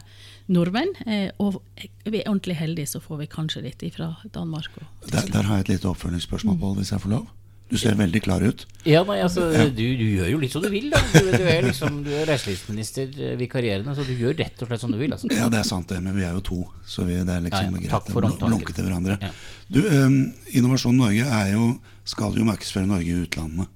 [0.52, 0.94] nordmenn.
[1.06, 4.72] Eh, og er vi ordentlig heldige, så får vi kanskje litt fra Danmark.
[4.80, 7.28] Og Der, der har jeg et lite oppfølgingsspørsmål, Pål, hvis jeg får lov.
[7.68, 8.62] Du ser veldig klar ut.
[8.88, 11.02] Ja, nei, altså, du, du gjør jo litt som du vil, da.
[11.12, 14.84] Du, du er liksom Du er reiselivsminister eh, vikarierende, så du gjør rett og slett
[14.86, 15.12] som du vil.
[15.12, 15.28] Altså.
[15.36, 17.76] Ja, det er sant det, men vi er jo to, så vi, det er liksom
[17.76, 18.00] Ja, ja.
[18.00, 19.20] greit å lunke til hverandre.
[19.20, 19.34] Ja.
[19.68, 20.18] Du, um,
[20.56, 21.74] Innovasjon Norge er jo,
[22.08, 23.76] skal jo markedsføre Norge i utlandet.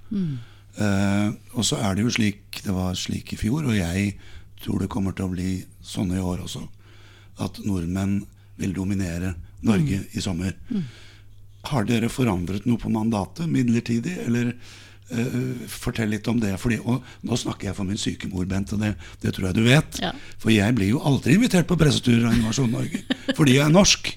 [0.80, 4.13] Eh, og så er det jo slik det var slik i fjor, og jeg
[4.63, 6.62] tror det kommer til å bli sånn i år også,
[7.43, 8.21] at nordmenn
[8.62, 9.34] vil dominere
[9.65, 10.56] Norge i sommer.
[11.69, 16.56] Har dere forandret noe på mandatet midlertidig, eller uh, fortell litt om det?
[16.62, 19.60] Fordi, og nå snakker jeg for min syke mor, Bent, og det, det tror jeg
[19.60, 20.00] du vet.
[20.02, 20.12] Ja.
[20.41, 23.04] For jeg blir jo aldri invitert på presseturer av Innovasjon Norge.
[23.38, 24.13] Fordi jeg er norsk.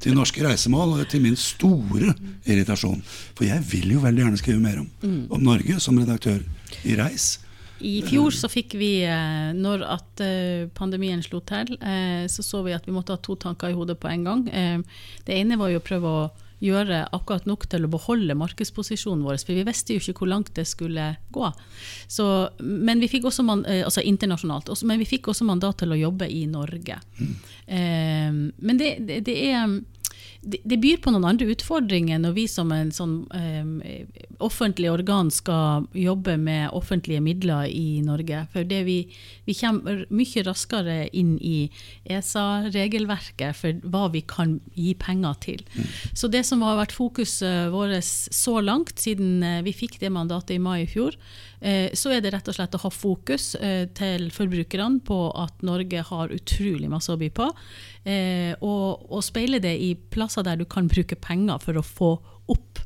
[0.00, 2.12] Til norske reisemål, og til min store
[2.44, 3.00] irritasjon.
[3.36, 4.88] For jeg vil jo veldig gjerne skrive mer om,
[5.32, 6.42] om Norge som redaktør
[6.84, 7.36] i Reis.
[7.84, 12.62] I fjor så fikk vi, eh, når at eh, pandemien slo til, eh, så så
[12.64, 14.46] vi at vi måtte ha to tanker i hodet på en gang.
[14.48, 14.78] Eh,
[15.26, 16.22] Det ene var jo å prøve å
[16.62, 20.54] gjøre akkurat nok til å beholde markedsposisjonen vår, for vi visste jo ikke hvor langt
[20.56, 21.50] det skulle gå.
[22.08, 22.28] Så,
[22.60, 25.92] men vi fikk også man, eh, altså internasjonalt, også, men vi fikk også mandat til
[25.92, 27.00] å jobbe i Norge.
[27.66, 29.76] Eh, men det, det, det er
[30.42, 34.04] det, det byr på noen andre utfordringer når vi som en sånn eh,
[34.44, 38.44] offentlig organ skal jobbe med offentlige midler i Norge.
[38.52, 38.98] For det vi,
[39.46, 41.70] vi kommer mye raskere inn i
[42.04, 45.64] ESA-regelverket for hva vi kan gi penger til.
[46.14, 50.56] Så det som har vært fokuset vårt så langt, siden eh, vi fikk det mandatet
[50.56, 51.16] i mai i fjor,
[51.56, 56.02] så er det rett og slett å ha fokus eh, til forbrukerne på at Norge
[56.04, 57.48] har utrolig masse å by på.
[58.04, 62.10] Eh, og, og speile det i plasser der du kan bruke penger for å få
[62.52, 62.82] opp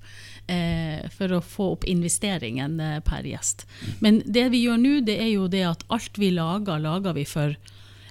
[0.51, 3.67] eh, for å få opp investeringen eh, per gjest.
[4.05, 7.27] Men det vi gjør nå, det er jo det at alt vi lager, lager vi
[7.29, 7.55] for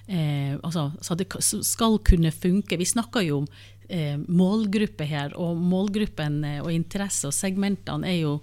[0.06, 2.80] eh, altså, så det skal kunne funke.
[2.80, 3.50] Vi snakker jo om
[3.90, 8.38] eh, målgruppe her, og målgruppen eh, og interesse og segmentene er jo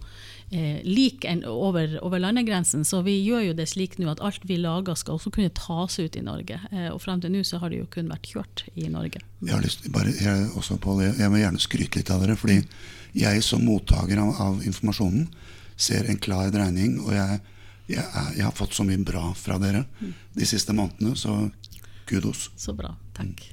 [0.52, 4.46] eh, lik en, over, over landegrensen, så vi gjør jo det slik nå at alt
[4.48, 6.60] vi lager skal også kunne tas ut i Norge.
[6.72, 9.22] Eh, og frem til nå så har det jo kun vært kjørt i Norge.
[9.42, 12.38] Jeg har lyst, bare, jeg, også, Paul, jeg, jeg må gjerne skryte litt av dere.
[12.40, 12.62] Fordi
[13.18, 15.28] jeg som mottaker av, av informasjonen
[15.78, 17.00] ser en klar dreining.
[17.06, 17.42] Og jeg,
[17.92, 18.06] jeg,
[18.38, 19.86] jeg har fått så mye bra fra dere
[20.38, 21.46] de siste månedene, så
[22.08, 22.48] kudos.
[22.56, 22.94] Så bra.
[23.18, 23.44] Takk.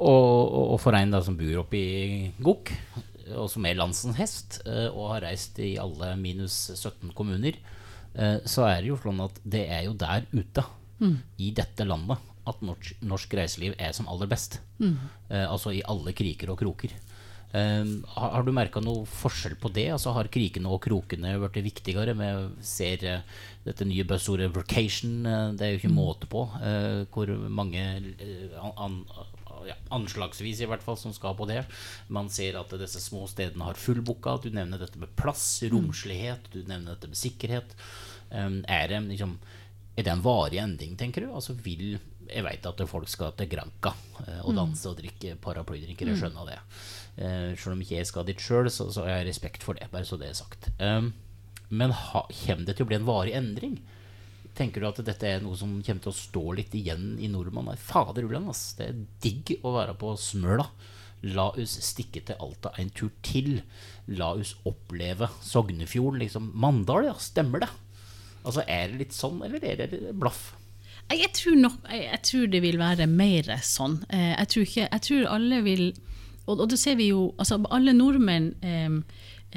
[0.00, 2.72] Og, og, og for en da som bor oppe i Gokk,
[3.36, 7.58] og som er landsens hest, eh, og har reist i alle minus 17 kommuner,
[8.14, 10.66] eh, så er det jo sånn at det er jo der ute,
[11.40, 14.58] i dette landet, at norsk, norsk reiseliv er som aller best.
[14.80, 14.98] Mm.
[15.30, 16.92] altså i alle kriker og kroker.
[17.50, 19.88] Um, har, har du merka noe forskjell på det?
[19.90, 22.14] Altså Har krikene og krokene blitt viktigere?
[22.14, 22.28] Vi
[22.62, 25.26] ser uh, dette nye buzzordet 'vacation'.
[25.26, 29.00] Uh, det er jo ikke måte på uh, hvor mange eh, an, an,
[29.68, 31.62] ja, anslagsvis i hvert fall som skal på det.
[32.12, 34.38] Man ser at disse små stedene har fullbooka.
[34.42, 37.74] Du nevner dette med plass, romslighet, du nevner dette med sikkerhet.
[38.30, 39.34] Er, det, liksom,
[39.96, 41.32] er det en varig endring, tenker du?
[41.34, 41.98] Altså vil
[42.30, 43.90] Jeg vet at folk skal til Granca
[44.22, 46.58] eh, og danse og drikke paraplydrinker, jeg skjønner det.
[47.18, 49.90] Uh, selv om ikke jeg skal dit sjøl, så, så har jeg respekt for det,
[49.90, 50.70] bare så det er sagt.
[51.70, 53.80] Men ha, kommer det til å bli en varig endring?
[54.58, 57.70] Tenker du at dette er noe som kommer til å stå litt igjen i nordmann?
[57.70, 58.74] Nei, Fader ulland, ass.
[58.78, 60.66] Det er digg å være på Smøla.
[61.34, 63.60] La oss stikke til Alta en tur til.
[64.08, 66.20] La oss oppleve Sognefjorden.
[66.24, 66.50] Liksom.
[66.60, 67.14] Mandal, ja.
[67.20, 67.70] Stemmer det?
[68.44, 70.54] Altså, Er det litt sånn, eller er det blaff?
[71.10, 71.56] Jeg tror,
[71.90, 73.98] jeg, jeg tror det vil være mer sånn.
[74.08, 75.84] Eh, Jeg tror, ikke, jeg tror alle vil
[76.46, 78.94] Og, og det ser vi jo altså Alle nordmenn eh,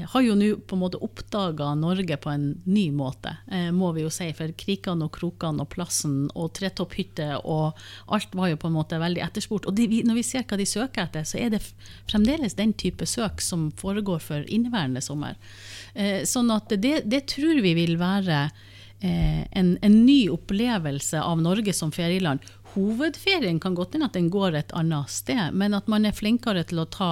[0.02, 4.02] har jo nå på en måte oppdaga Norge på en ny måte, eh, må vi
[4.02, 4.32] jo si.
[4.34, 7.78] For krikene og krokene og plassen og tretopphytte og
[8.10, 9.68] alt var jo på en måte veldig etterspurt.
[9.70, 11.62] Og de, når vi ser hva de søker etter, så er det
[12.10, 15.38] fremdeles den type søk som foregår for inneværende sommer.
[15.94, 21.46] Eh, sånn at det, det tror vi vil være eh, en, en ny opplevelse av
[21.46, 22.42] Norge som ferieland.
[22.74, 26.66] Hovedferien kan godt hende at den går et annet sted, men at man er flinkere
[26.66, 27.12] til å ta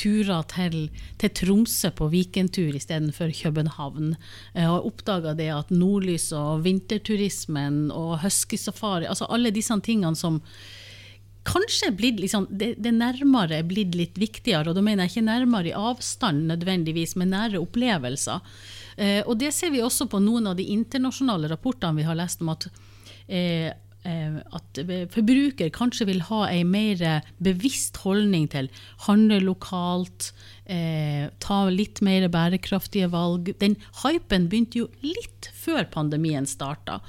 [0.00, 0.78] turer til,
[1.20, 4.14] til Tromsø på weekendtur istedenfor København.
[4.54, 10.40] Jeg har oppdaga det at nordlys og vinterturismen og huskysafari, altså alle disse tingene som
[11.44, 15.28] kanskje blitt liksom, det, det nærmere er blitt litt viktigere, og da mener jeg ikke
[15.28, 18.40] nærmere i avstand nødvendigvis, men nære opplevelser.
[18.96, 22.44] Eh, og det ser vi også på noen av de internasjonale rapportene vi har lest
[22.44, 22.68] om at
[23.28, 23.72] eh, eh,
[24.04, 24.78] at
[25.14, 27.00] forbruker kanskje vil ha en mer
[27.40, 28.68] bevisst holdning til
[29.06, 30.32] handle lokalt,
[30.66, 33.52] eh, ta litt mer bærekraftige valg.
[33.60, 37.00] Den hypen begynte jo litt før pandemien starta.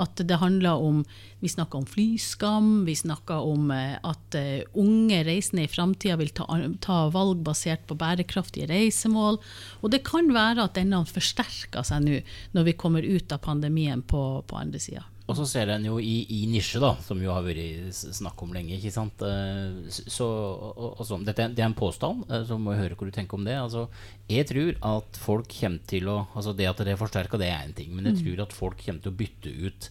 [0.00, 1.04] At det handla om
[1.40, 6.34] Vi snakka om flyskam, vi snakka om eh, at eh, unge reisende i framtida vil
[6.36, 6.44] ta,
[6.84, 9.38] ta valg basert på bærekraftige reisemål.
[9.80, 12.20] Og det kan være at denne forsterker seg nå,
[12.52, 15.06] når vi kommer ut av pandemien på, på andre sida.
[15.30, 18.50] Og så ser en jo i, i nisje, da, som jo har vært snakk om
[18.56, 18.74] lenge.
[18.80, 19.22] ikke sant?
[19.22, 21.22] Eh, Så, og, og sånn.
[21.28, 23.54] Dette det er en påstand, eh, så må jeg høre hva du tenker om det.
[23.60, 23.86] Altså,
[24.30, 27.62] jeg tror at folk kommer til å altså Det at det er forsterka, det er
[27.62, 27.94] én ting.
[27.94, 29.90] Men jeg tror at folk kommer til å bytte ut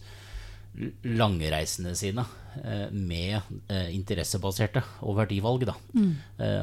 [1.02, 2.22] langreisene sine
[2.62, 3.40] eh, med
[3.96, 5.64] interessebaserte og verdivalg.
[5.66, 5.74] da.
[5.96, 6.12] Mm.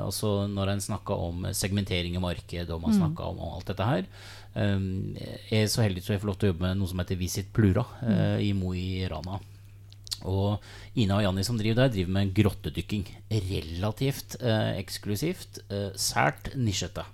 [0.05, 4.05] altså Når en snakker om segmentering i marked og man snakker om alt dette her
[4.57, 7.19] Jeg er så heldig at jeg får lov til å jobbe med noe som heter
[7.19, 9.37] Visit Plura eh, i Mo i Rana.
[10.25, 13.05] Og Ina og Janni som driver der, driver med grottedykking.
[13.51, 15.61] Relativt eh, eksklusivt.
[15.69, 17.05] Eh, sært nisjete.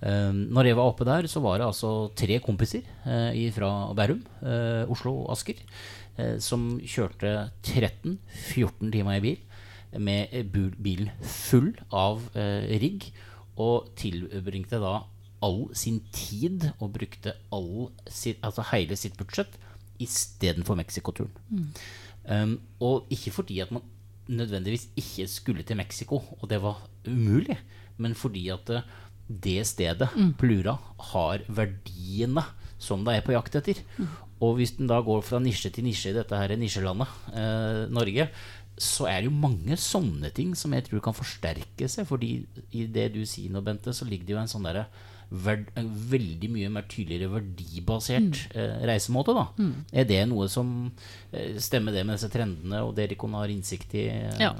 [0.00, 4.24] Eh, når jeg var oppe der, så var det altså tre kompiser eh, fra Bærum,
[4.40, 5.60] eh, Oslo og Asker,
[6.16, 9.46] eh, som kjørte 13-14 timer i bil
[10.00, 13.08] med bilen full av rigg,
[13.58, 15.00] og tilbringte da
[15.44, 19.56] all sin tid og brukte all sitt, altså hele sitt budsjett
[20.00, 21.32] istedenfor Mexico-turen.
[22.30, 23.84] Um, og ikke fordi at man
[24.30, 27.58] nødvendigvis ikke skulle til Mexico, og det var umulig,
[27.98, 28.86] men fordi at eh,
[29.28, 30.76] det stedet, Plura,
[31.12, 32.44] har verdiene
[32.78, 33.80] som det er på jakt etter.
[34.40, 38.28] Og hvis den da går fra nisje til nisje i dette her nisjelandet, eh, Norge,
[38.80, 42.06] så er det jo mange sånne ting som jeg tror kan forsterke seg.
[42.08, 44.86] Fordi i det du sier nå, Bente, så ligger det jo en sånn derre
[45.30, 49.34] veldig mye mer tydeligere verdibasert eh, reisemåte.
[49.36, 49.46] da.
[49.94, 50.90] Er det noe som
[51.30, 54.08] eh, stemmer det med disse trendene og det Rikon har innsikt i?
[54.10, 54.42] eh?
[54.42, 54.52] Ja.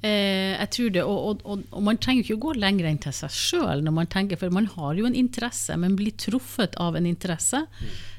[0.00, 3.16] Eh, jeg tror det, og, og, og, man trenger ikke å gå lenger enn til
[3.16, 3.82] seg sjøl
[4.38, 7.66] for man har jo en interesse, men blir truffet av en interesse.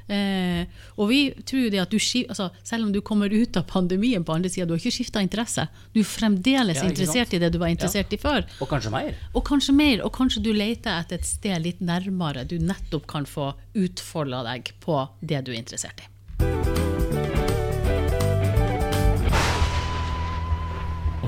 [0.10, 0.66] Eh,
[0.98, 4.24] og vi tror jo det at du altså, Selv om du kommer ut av pandemien
[4.26, 5.68] på andre sida, du har ikke skifta interesse.
[5.94, 8.48] Du er fremdeles Ja, interessert i det du var interessert i før.
[8.60, 9.18] Og kanskje mer.
[9.34, 13.30] Og kanskje mer, og kanskje du leter etter et sted litt nærmere du nettopp kan
[13.30, 16.10] få utfolda deg på det du er interessert i.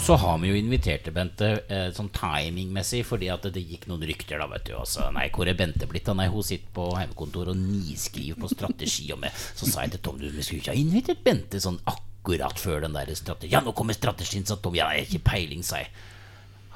[0.02, 3.84] Og så har vi jo invitert til Bente eh, sånn timingmessig, fordi at det gikk
[3.86, 4.72] noen rykter, da, vet du.
[4.74, 6.08] Altså, nei, hvor er Bente blitt?
[6.08, 6.16] da?
[6.18, 9.06] Nei, hun sitter på hjemmekontoret og niskriver på strategi.
[9.14, 9.44] Og med.
[9.54, 12.82] Så sa jeg til Tom du, vi skulle ikke ha invitert Bente sånn akkurat før
[12.88, 13.60] den der strategien.
[13.60, 14.74] Ja, nå kommer strategien, sa Tom.
[14.80, 15.94] Ja, har ikke peiling, sa jeg.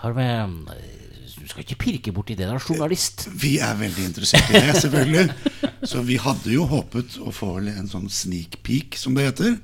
[0.06, 0.30] Har vi,
[1.42, 3.26] du skal ikke pirke borti det, da, journalist.
[3.34, 5.56] Vi er veldig interessert i det, selvfølgelig.
[5.82, 9.56] Så vi hadde jo håpet å få en sånn sneak peek, som det heter.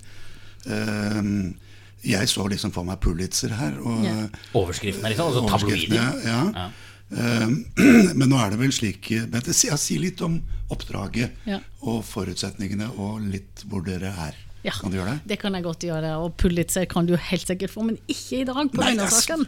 [0.66, 1.60] Ehm,
[2.04, 3.76] jeg så liksom for meg Pulitzer her.
[3.82, 4.28] Og, Ja.
[4.58, 6.24] Overskriften er liksom, altså tabloider.
[6.26, 6.44] Ja.
[6.56, 6.70] Ja.
[7.12, 7.58] Ehm,
[8.18, 10.40] Men nå er det vel slik Bente, si, si litt om
[10.72, 11.60] oppdraget Ja.
[11.84, 14.38] og forutsetningene, og litt hvor dere er.
[14.64, 15.22] Ja, Kan du gjøre det?
[15.26, 18.46] Det kan jeg godt gjøre, og Pulitzer kan du helt sikkert få, men ikke i
[18.46, 19.46] dag på Nei, denne saken.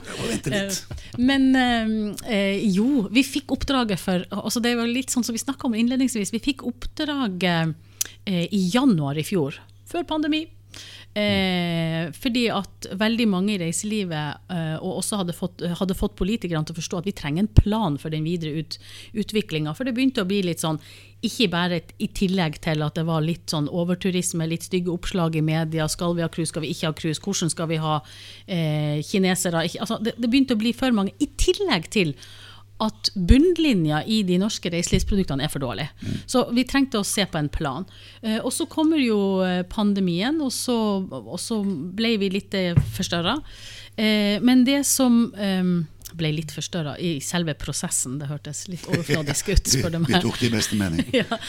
[0.49, 0.73] Eh,
[1.21, 1.91] Men eh,
[2.33, 5.75] eh, jo, vi fikk oppdraget for altså Det var litt sånn som vi snakka om
[5.77, 6.33] innledningsvis.
[6.33, 7.75] Vi fikk oppdraget
[8.25, 9.53] i januar i fjor,
[9.85, 10.47] før pandemi.
[11.13, 16.65] Eh, fordi at veldig mange i reiselivet eh, og også hadde fått, hadde fått politikerne
[16.65, 18.79] til å forstå at vi trenger en plan for den videre ut,
[19.13, 19.75] utviklinga.
[19.77, 20.79] For det begynte å bli litt sånn,
[21.23, 25.37] ikke bare et- i tillegg til at det var litt sånn overturisme, litt stygge oppslag
[25.37, 25.87] i media.
[25.87, 27.21] Skal vi ha cruise, skal vi ikke ha cruise?
[27.21, 27.99] Hvordan skal vi ha
[28.47, 29.67] eh, kinesere?
[29.69, 31.13] Ikke, altså, det, det begynte å bli for mange.
[31.21, 32.15] I tillegg til
[32.83, 35.87] at bunnlinja i de norske reiselivsproduktene er for dårlig.
[36.29, 37.87] Så vi trengte å se på en plan.
[38.21, 42.77] Eh, og så kommer jo eh, pandemien, og så, og så ble vi litt eh,
[42.97, 43.37] forstørra.
[43.95, 45.25] Eh, men det som
[46.13, 50.13] ble litt forstørra i selve prosessen, det hørtes litt overfladisk ut, spør du meg.
[50.13, 51.11] vi tok det i beste mening.
[51.23, 51.41] Ja.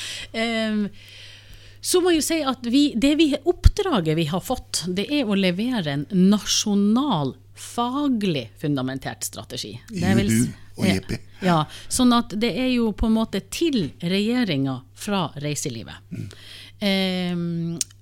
[1.85, 5.29] Så må jeg jo si at vi, det vi, oppdraget vi har fått, det er
[5.29, 9.77] å levere en nasjonal, faglig fundamentert strategi.
[9.91, 10.33] Vil
[10.75, 11.19] og jippi.
[11.45, 16.01] Ja, sånn at det er jo på en måte til regjeringa fra reiselivet.
[16.11, 16.27] Mm.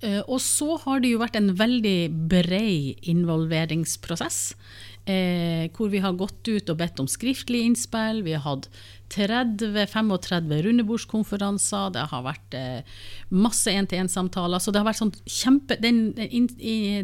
[0.00, 1.98] eh, og så har det jo vært en veldig
[2.30, 4.54] brei involveringsprosess.
[5.02, 8.20] Eh, hvor vi har gått ut og bedt om skriftlige innspill.
[8.22, 8.68] Vi har hatt
[9.10, 11.90] 30-35 rundebordskonferanser.
[11.96, 13.00] Det har vært eh,
[13.34, 14.62] masse én-til-én-samtaler.
[14.62, 16.48] Så det har vært sånn kjempe Den, den,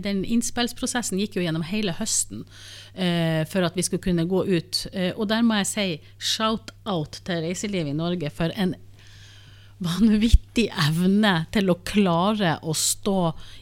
[0.04, 2.46] den innspillsprosessen gikk jo gjennom hele høsten
[2.94, 4.84] eh, for at vi skulle kunne gå ut.
[4.92, 5.88] Eh, og der må jeg si
[6.22, 8.78] shout-out til reiselivet i Norge for en
[9.82, 13.18] vanvittig evne til å klare å stå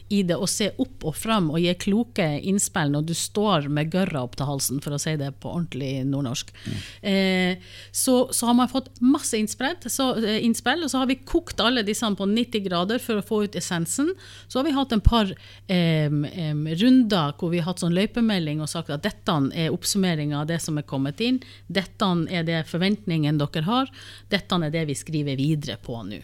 [0.09, 3.91] i det og se opp og fram og gi kloke innspill når du står med
[3.93, 6.53] gørra opp til halsen, for å si det på ordentlig nordnorsk.
[7.01, 7.59] Eh,
[7.91, 11.61] så, så har man fått masse innspill, så, eh, innspill, og så har vi kokt
[11.63, 14.13] alle disse på 90 grader for å få ut essensen.
[14.47, 15.33] Så har vi hatt en par
[15.67, 20.51] eh, runder hvor vi har hatt sånn løypemelding og sagt at dette er oppsummeringa av
[20.51, 23.91] det som er kommet inn, dette er det forventningen dere har,
[24.31, 26.21] dette er det vi skriver videre på nå.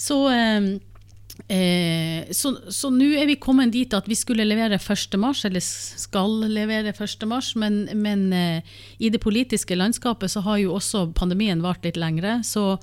[0.00, 0.70] Så eh,
[1.50, 5.16] Eh, så nå er vi kommet dit at vi skulle levere 1.
[5.20, 7.26] mars, eller skal levere 1.
[7.30, 11.98] mars, men, men eh, i det politiske landskapet så har jo også pandemien vart litt
[12.00, 12.40] lengre.
[12.46, 12.78] Så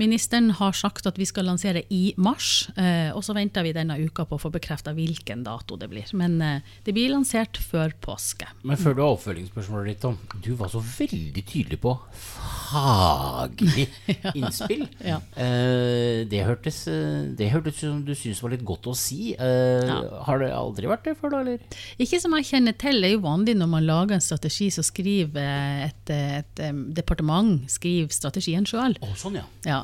[0.00, 3.98] ministeren har sagt at vi skal lansere i mars, eh, og så venter vi denne
[4.02, 6.08] uka på å få bekrefta hvilken dato det blir.
[6.18, 8.48] Men eh, det blir lansert før påske.
[8.62, 10.18] Men før du har oppfølgingsspørsmålet ditt, Tom.
[10.42, 13.88] Du var så veldig tydelig på faglig
[14.38, 14.86] innspill.
[15.02, 15.20] Ja.
[15.36, 19.34] Eh, det hørtes Det hørtes ut som du syns var litt godt å si.
[19.36, 20.00] Eh, Ja.
[20.26, 21.40] Har det aldri vært det før, da?
[21.44, 21.78] eller?
[22.00, 22.98] Ikke som jeg kjenner til.
[23.02, 27.62] Det er jo vanlig når man lager en strategi, så skriver et, et, et departement
[27.70, 28.96] skriver strategien sjøl.
[29.04, 29.46] Oh, sånn, ja.
[29.68, 29.80] Ja.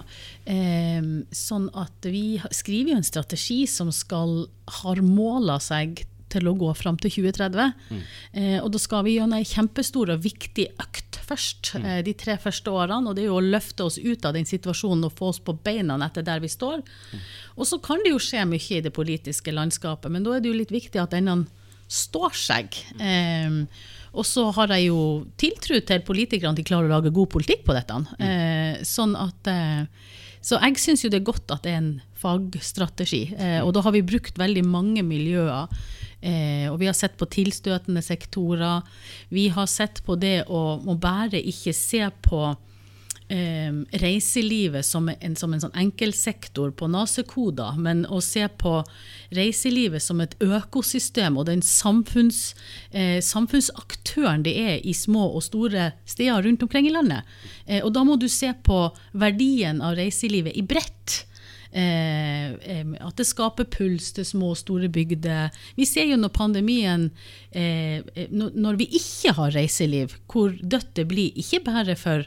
[0.49, 4.47] Em, sånn at vi skriver jo en strategi som skal
[4.83, 7.75] har måla seg til å gå fram til 2030.
[8.33, 12.39] Eh, og da skal vi gjennom ei kjempestor og viktig økt først, eh, de tre
[12.41, 13.09] første årene.
[13.09, 15.57] Og det er jo å løfte oss ut av den situasjonen og få oss på
[15.65, 16.83] beina etter der vi står.
[17.57, 20.53] Og så kan det jo skje mye i det politiske landskapet, men da er det
[20.53, 21.47] jo litt viktig at denne
[21.89, 22.75] står seg.
[23.01, 23.65] Eh,
[24.13, 27.65] og så har jeg jo tiltro til politikerne at de klarer å lage god politikk
[27.65, 27.99] på dette.
[28.19, 29.85] Eh, sånn at eh,
[30.45, 33.23] så jeg syns jo det er godt at det er en fagstrategi.
[33.37, 35.71] Eh, og da har vi brukt veldig mange miljøer.
[36.21, 38.87] Eh, og vi har sett på tilstøtende sektorer.
[39.29, 42.43] Vi har sett på det å, å bare ikke se på
[43.29, 48.81] eh, reiselivet som en, som en sånn enkeltsektor på nasekoder, men å se på
[49.37, 52.55] reiselivet som et økosystem og den samfunns,
[52.91, 57.23] eh, samfunnsaktøren det er i små og store steder rundt omkring i landet.
[57.67, 61.25] Eh, og da må du se på verdien av reiselivet i bredt.
[61.73, 65.55] Eh, at det skaper puls til små og store bygder.
[65.77, 67.09] Vi ser jo når pandemien
[67.53, 68.01] eh,
[68.33, 71.35] når, vi ikke har reiseliv, hvor dødt det blir.
[71.37, 72.25] Ikke bare for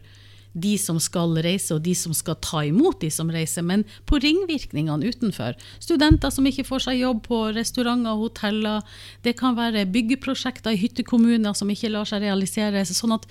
[0.52, 4.20] de som skal reise, og de som skal ta imot de som reiser, men på
[4.20, 5.56] ringvirkningene utenfor.
[5.80, 8.84] Studenter som ikke får seg jobb på restauranter og hoteller.
[9.24, 12.84] Det kan være byggeprosjekter i hyttekommuner som ikke lar seg realisere.
[12.86, 13.28] Sånn at,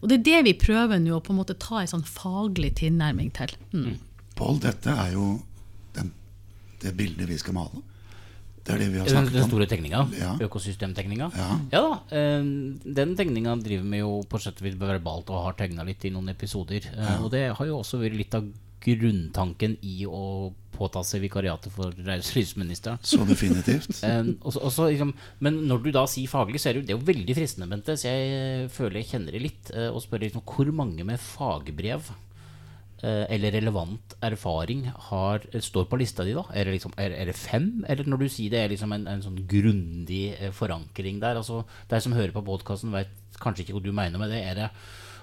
[0.00, 2.72] og det er det vi prøver nå å på en måte ta en sånn faglig
[2.80, 3.52] tilnærming til.
[3.76, 4.00] Mm.
[4.38, 5.34] Pål, dette er jo
[6.82, 7.82] det bildet vi skal male.
[8.62, 9.50] Det er det vi har snakket snakket den om.
[9.50, 10.00] store tegninga?
[10.20, 10.32] Ja.
[10.46, 11.30] Økosystemtegninga?
[11.34, 11.48] Ja.
[11.72, 11.80] da.
[12.14, 12.44] eh,
[13.00, 16.12] den tegninga driver vi jo på sett og vis verbalt og har tegna litt i
[16.14, 16.86] noen episoder.
[16.94, 17.16] Ja.
[17.24, 18.46] Og det har jo også vært litt av
[18.82, 22.98] grunntanken i å påta seg vikariatet for reiselivsministeren.
[23.06, 23.90] Så definitivt.
[24.06, 25.12] Eh, også, liksom,
[25.44, 27.68] men når du da sier faglig, så er det jo, det er jo veldig fristende,
[27.70, 27.94] Bente.
[27.98, 29.70] Så jeg eh, føler jeg kjenner det litt.
[29.74, 32.28] eh, og spør liksom hvor mange med fagbrev eh,
[33.02, 36.44] eller relevant erfaring har, står på lista di, da?
[36.54, 37.84] Er det, liksom, er, er det fem?
[37.90, 41.40] Eller når du sier det er liksom en, en sånn grundig eh, forankring der?
[41.40, 44.42] Altså, De som hører på podkasten, vet kanskje ikke hva du mener med det.
[44.46, 44.70] Er det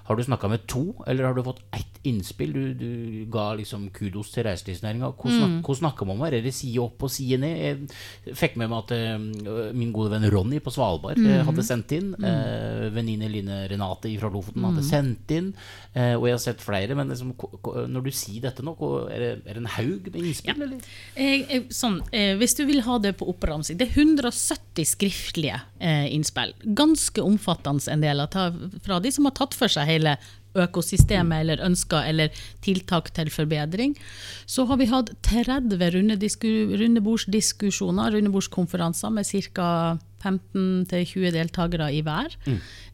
[0.09, 2.51] har du snakka med to, eller har du fått ett innspill?
[2.55, 2.91] Du, du
[3.29, 5.11] ga liksom kudos til reiselivsnæringa.
[5.19, 6.23] Hvor, snak- hvordan snakker man?
[6.25, 7.59] Er det side opp og side ned?
[8.25, 11.93] Jeg fikk med meg at uh, min gode venn Ronny på Svalbard eh, hadde sendt
[11.93, 12.09] inn.
[12.17, 15.51] Uh, Venninne Line Renate fra Lofoten hadde sendt inn.
[15.93, 16.97] Uh, og jeg har sett flere.
[16.97, 17.35] Men liksom,
[17.93, 18.73] når du sier dette nå,
[19.11, 20.89] er det, er det en haug med innspill, eller?
[21.19, 25.59] Jeg, jeg, sånn, eh, hvis du vil ha det på oppramsing Det er 170 skriftlige
[25.83, 26.55] eh, innspill.
[26.79, 28.47] Ganske omfattende en del av ta-
[28.85, 29.98] fra de som har tatt for seg hele
[30.59, 32.27] økosystemet eller ønsker eller
[32.65, 33.93] tiltak til forbedring.
[34.49, 35.77] Så har vi hatt 30
[36.81, 39.97] rundebordsdiskusjoner, rundebordskonferanser med ca.
[40.19, 42.33] 15-20 deltakere i hver.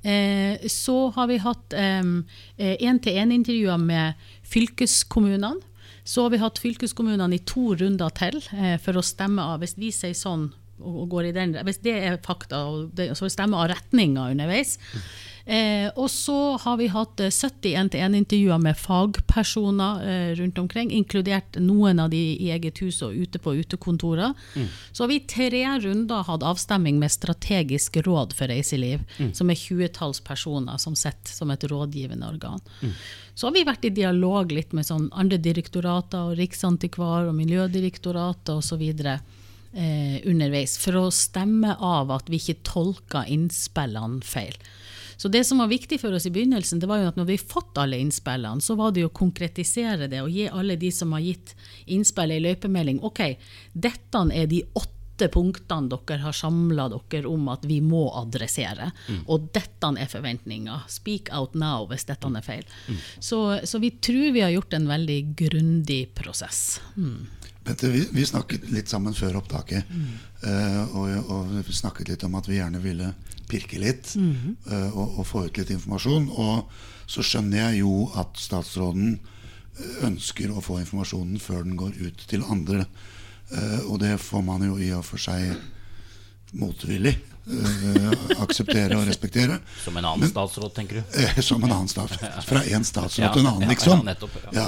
[0.05, 4.13] Eh, så har vi hatt én-til-én-intervjuer med
[4.45, 5.57] fylkeskommunene.
[6.05, 9.59] Så har vi hatt fylkeskommunene i to runder til eh, for å stemme av.
[9.63, 13.25] Hvis vi sier sånn, og, går i den, hvis det er fakta, og det, så
[13.31, 14.77] stemmer av retninga underveis.
[15.45, 21.59] Eh, og så har vi hatt eh, 70 én-til-én-intervjuer med fagpersoner eh, rundt omkring, inkludert
[21.61, 24.33] noen av de i eget hus og ute på utekontorer.
[24.91, 29.05] Så har vi tre runder hatt avstemming med Strategisk råd for reiseliv,
[29.37, 32.65] som er 20-talls personer som sitter som et rådgivende organ.
[33.35, 38.55] Så har vi vært i dialog litt med sånn andre direktorater, og Riksantikvar og Miljødirektoratet
[38.55, 38.85] osv.
[39.75, 44.55] Eh, underveis, for å stemme av at vi ikke tolker innspillene feil.
[45.17, 47.37] Så det som var viktig for oss i begynnelsen, det var jo at når vi
[47.41, 51.15] fått alle innspillene, så var det jo å konkretisere det og gi alle de som
[51.15, 52.99] har gitt innspill i løypemelding.
[53.05, 53.23] Ok,
[53.73, 58.89] dette er de åtte punktene dere har samla dere om at vi må adressere.
[59.31, 60.81] Og dette er forventninga.
[60.91, 62.65] Speak out now hvis dette er feil.
[63.19, 66.81] Så, så vi tror vi har gjort en veldig grundig prosess.
[67.65, 69.87] Bente, vi, vi snakket litt sammen før opptaket.
[70.45, 73.13] eh, og, og vi snakket litt om at vi gjerne ville
[73.49, 76.29] pirke litt eh, og, og få ut litt informasjon.
[76.29, 76.69] Og
[77.09, 82.25] så skjønner jeg jo at statsråden eh, ønsker å få informasjonen før den går ut
[82.29, 82.85] til andre.
[83.45, 85.51] Uh, og det får man jo i og for seg
[86.57, 89.59] motvillig eh, akseptere og respektere.
[89.85, 91.19] Som en annen statsråd, tenker du?
[91.45, 92.39] Som en annen statsråd.
[92.47, 94.01] Fra én statsråd Ja, til en annen, liksom.
[94.01, 94.53] ja, nettopp, ja.
[94.63, 94.67] Ja.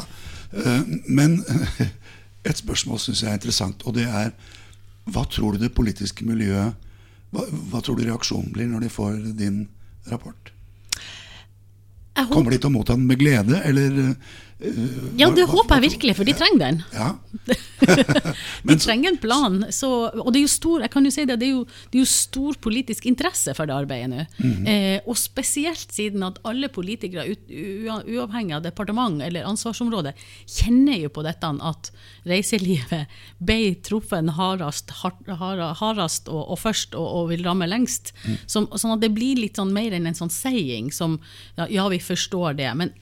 [0.62, 1.40] Eh, Men
[2.48, 4.34] et spørsmål syns jeg er interessant, og det er
[5.08, 6.76] Hva tror du det politiske miljøet
[7.32, 9.66] hva, hva tror du reaksjonen blir når de får din
[10.12, 10.52] rapport?
[12.32, 14.16] Kommer de til å motta den med glede, eller
[14.58, 16.80] ja, det håper jeg virkelig, for de trenger den.
[16.96, 17.12] Ja.
[18.68, 19.60] De trenger en plan.
[19.72, 22.00] Så, og det er jo stor jeg kan jo si det, det er jo, det
[22.00, 24.26] er jo stor politisk interesse for det arbeidet nå.
[24.68, 30.16] eh, og spesielt siden at alle politikere, uavhengig av departement eller ansvarsområde,
[30.50, 31.92] kjenner jo på dette at
[32.28, 38.16] reiselivet ble truffet hardest, hard, hard, hardest og, og først og, og vil ramme lengst.
[38.50, 41.20] Som, sånn at det blir litt sånn mer enn en sånn saying som
[41.60, 42.74] ja, ja, vi forstår det.
[42.74, 42.98] men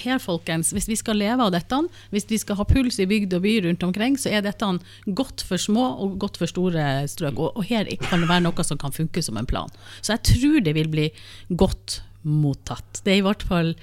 [0.00, 1.78] her, folkens, hvis vi skal leve av dette,
[2.10, 4.68] hvis vi skal ha puls i bygd og by rundt omkring, så er dette
[5.06, 7.36] godt for små og godt for store strøk.
[7.38, 9.72] Og, og her kan det være noe som kan funke som en plan.
[10.00, 11.08] Så jeg tror det vil bli
[11.50, 13.02] godt mottatt.
[13.04, 13.74] Det er i hvert fall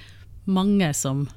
[0.50, 1.28] mange som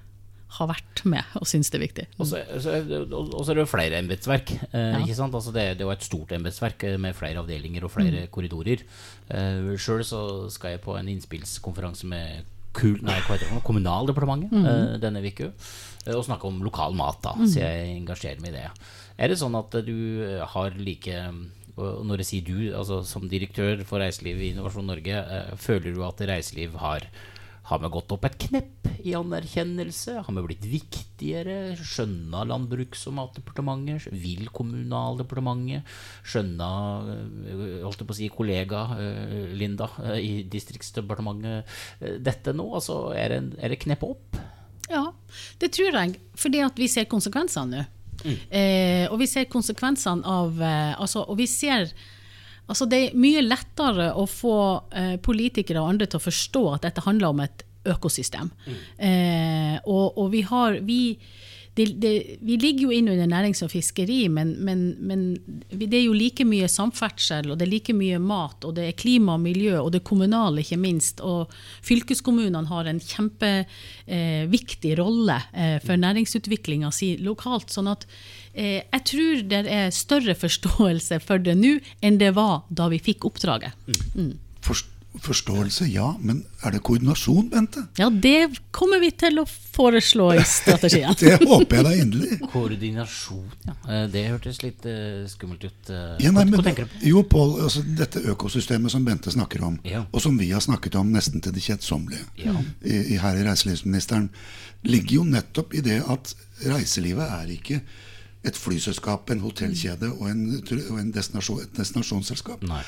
[0.53, 2.03] har vært med og syns det er viktig.
[2.21, 4.51] Og så er det- jo flere embetsverk.
[4.71, 5.25] Eh, ja.
[5.25, 8.83] Altså det, det er jo et stort embetsverk eh, med flere avdelinger og flere korridorer.
[9.29, 10.03] Eh, Sjøl
[10.51, 12.43] skal jeg på en innspillskonferanse med
[12.73, 13.19] kul, nei,
[13.63, 15.51] Kommunaldepartementet eh, denne uka.
[16.05, 18.69] eh, Og snakke om lokal mat, da, så jeg engasjerer meg i det.
[19.17, 19.93] Er det sånn at du
[20.25, 21.19] eh, har like
[21.73, 25.23] og når jeg sier du, altså som direktør for reiseliv i Innovasjon Norge,
[25.57, 27.07] føler du at reiseliv har
[27.69, 30.17] har vi gått opp et knepp i anerkjennelse?
[30.27, 31.75] Har vi blitt viktigere?
[31.79, 34.09] Skjønna Landbruks- og matdepartementet?
[34.11, 35.87] Vil Kommunaldepartementet?
[36.27, 36.69] Skjønna
[37.07, 42.67] øh, holdt jeg på å si, kollega øh, Linda øh, i Distriktsdepartementet dette nå?
[42.79, 44.39] Altså, er det, er det knepp opp?
[44.91, 45.07] Ja,
[45.63, 46.19] det tror jeg.
[46.35, 47.89] Fordi at vi ser konsekvensene nå.
[48.23, 51.89] Eh, og vi ser konsekvensene av eh, altså, Og vi ser
[52.67, 54.57] altså Det er mye lettere å få
[54.95, 58.51] eh, politikere og andre til å forstå at dette handler om et økosystem.
[58.97, 61.01] Eh, og, og vi har vi,
[61.75, 62.11] det, det,
[62.45, 65.23] vi ligger jo inn under nærings- og fiskeri, men, men, men
[65.71, 68.99] det er jo like mye samferdsel, og det er like mye mat, og det er
[68.99, 71.23] klima og miljø, og det kommunale, ikke minst.
[71.25, 71.51] Og
[71.85, 77.73] fylkeskommunene har en kjempeviktig eh, rolle eh, for næringsutviklinga si lokalt.
[77.73, 78.05] sånn at
[78.53, 83.01] eh, jeg tror det er større forståelse for det nå enn det var da vi
[83.01, 83.73] fikk oppdraget.
[84.63, 86.07] Forst- Forståelse, ja.
[86.19, 87.83] Men er det koordinasjon, Bente?
[87.99, 91.13] Ja, det kommer vi til å foreslå i strategien.
[91.19, 92.39] Det håper jeg da inderlig.
[92.51, 93.75] Koordinasjon, ja.
[93.87, 95.89] Eh, Det hørtes litt øh, skummelt ut.
[95.93, 96.15] øh.
[96.23, 97.03] Ja, nei, men, hva tenker du på?
[97.11, 100.03] jo, Pål, altså, dette økosystemet som Bente snakker om, Ja.
[100.11, 102.55] og som vi har snakket om nesten til det kjedsommelige Ja.
[102.83, 104.29] i her i reiselivsministeren,
[104.83, 106.33] ligger jo nettopp i det at
[106.65, 107.81] reiselivet er ikke
[108.43, 110.41] et flyselskap, en hotellkjede og, en,
[110.89, 112.65] og en destinasjon, et destinasjonsselskap.
[112.67, 112.81] Nei.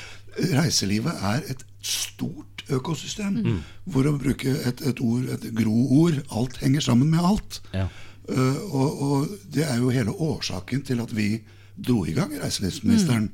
[0.52, 3.38] Reiselivet er et stort økosystem.
[3.44, 3.60] Mm.
[3.84, 7.60] Hvor å bruke et, et ord, et groord, alt henger sammen med alt.
[7.76, 7.88] Ja.
[8.26, 11.36] Uh, og, og det er jo hele årsaken til at vi
[11.76, 13.30] dro i gang reiselivsministeren.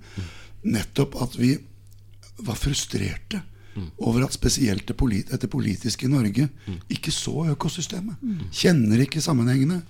[0.69, 1.55] Nettopp at vi
[2.43, 3.41] var frustrerte
[4.05, 6.49] over at spesielt det, polit det politiske Norge
[6.93, 8.21] ikke så økosystemet.
[8.53, 9.81] Kjenner ikke sammenhengene.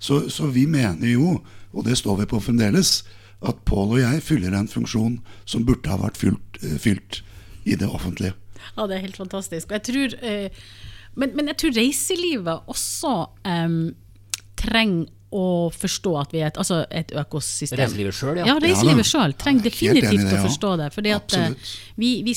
[0.00, 1.40] Så, så vi mener jo,
[1.72, 3.02] og det står vi på fremdeles,
[3.40, 5.18] at Pål og jeg fyller en funksjon
[5.48, 7.22] som burde ha vært fylt, eh, fylt
[7.64, 8.34] i det offentlige.
[8.76, 9.70] Ja, det er helt fantastisk.
[9.70, 10.60] Og jeg tror, eh,
[11.14, 13.14] men, men jeg tror reiselivet også
[13.48, 13.80] em,
[14.60, 17.78] trenger å forstå at vi er et, altså et økosystem.
[17.78, 18.48] Reiselivet selv, ja.
[18.50, 20.88] Ja, reiselivet Ja selv trenger definitivt det, å forstå det.
[20.96, 22.34] Fordi at eh, vi, vi,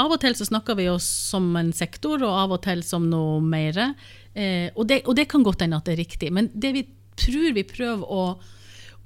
[0.00, 3.08] av og til så snakker vi oss som en sektor, og av og til som
[3.12, 3.82] noe mer.
[4.32, 6.86] Eh, og, det, og det kan godt hende at det er riktig, men det vi
[7.16, 8.24] tror vi prøver å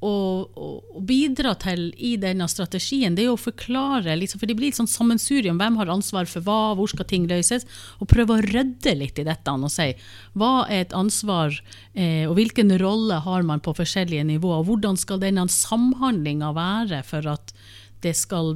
[0.00, 0.12] å,
[0.56, 0.68] å,
[1.04, 4.88] bidra til i denne strategien, det er å forklare, liksom, for det blir et sånn
[4.88, 5.60] sammensurium.
[5.60, 7.66] Hvem har ansvar for hva, hvor skal ting løses?
[8.00, 9.90] Og prøve å rydde litt i dette og si
[10.38, 11.56] hva er et ansvar,
[11.92, 14.62] eh, og hvilken rolle har man på forskjellige nivåer?
[14.62, 17.54] Og hvordan skal denne samhandlinga være for at
[18.00, 18.54] det skal,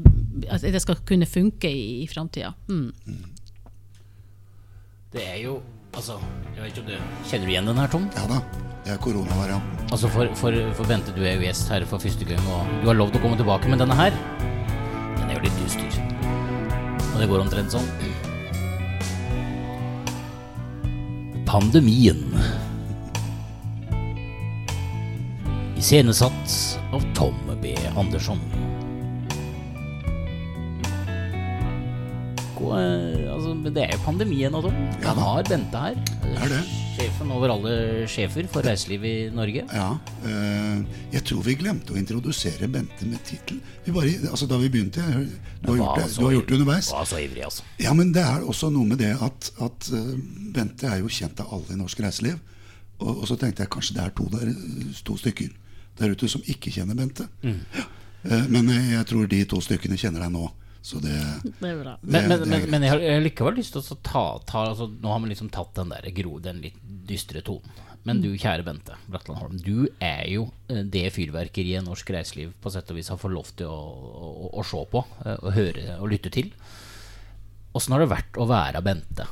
[0.49, 2.55] at det skal kunne funke i, i framtida?
[2.71, 2.93] Mm.
[5.15, 5.59] Det er jo
[5.95, 6.19] Altså,
[6.57, 8.07] jeg vet ikke om du Kjenner du igjen den her, Tom?
[8.17, 8.41] Ja da,
[8.85, 9.87] det er koronavarianten.
[9.95, 12.91] Altså for, for, for Bente, du er jo gjest her for første gang, og du
[12.91, 14.17] har lovd å komme tilbake, men denne her,
[15.21, 16.01] den er jo litt dyster.
[17.15, 17.87] Og det går omtrent sånn.
[21.47, 22.25] Pandemien.
[25.79, 26.59] Iscenesatt
[26.97, 27.77] av Tom B.
[27.95, 28.43] Andersson.
[32.73, 34.81] Eh, altså, det er jo pandemien og sånn.
[35.03, 35.99] Ja Jeg har Bente her.
[36.35, 36.61] Er det?
[36.95, 37.73] Sjefen over alle
[38.11, 39.65] sjefer for reiselivet i Norge.
[39.75, 39.89] Ja,
[40.29, 40.85] eh,
[41.17, 43.59] jeg tror vi glemte å introdusere Bente med tittel.
[44.31, 46.93] Altså da vi begynte Du har, gjort det, du har gjort det underveis.
[46.95, 47.67] Var så ivrig, altså.
[47.83, 50.15] Ja, men det er også noe med det at, at eh,
[50.55, 52.39] Bente er jo kjent av alle i norsk reiseliv.
[53.03, 54.55] Og, og så tenkte jeg kanskje det er to, der,
[55.05, 55.51] to stykker
[55.99, 57.27] der ute som ikke kjenner Bente.
[57.43, 57.89] Ja.
[58.25, 60.47] Eh, men jeg tror de to stykkene kjenner deg nå.
[60.85, 61.95] Så det, Det er bra.
[62.03, 64.67] det, Men, men, det er men, men jeg har likevel lyst til å ta, ta
[64.69, 66.77] altså, Nå har vi liksom tatt den der gro, den litt
[67.09, 67.73] dystre tonen.
[68.05, 72.69] Men du, kjære Bente Bratland Holm, du er jo eh, det fyrverkeriet norsk reiseliv på
[72.75, 75.97] sett og vis har fått lov til å, å, å se på, å og høre
[75.97, 76.51] og lytte til.
[77.75, 79.25] Åssen har det vært å være Bente?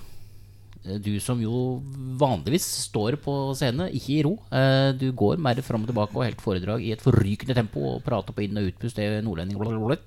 [0.86, 1.82] Eh, Du som jo
[2.16, 4.38] vanligvis står på scene, ikke i ro.
[4.48, 8.02] Eh, Du går mer fram og tilbake og helt foredrag i et forrykende tempo og
[8.08, 8.96] prater på inn- og utpust.
[8.96, 9.60] Det er nordlending.
[9.60, 10.00] blablabla.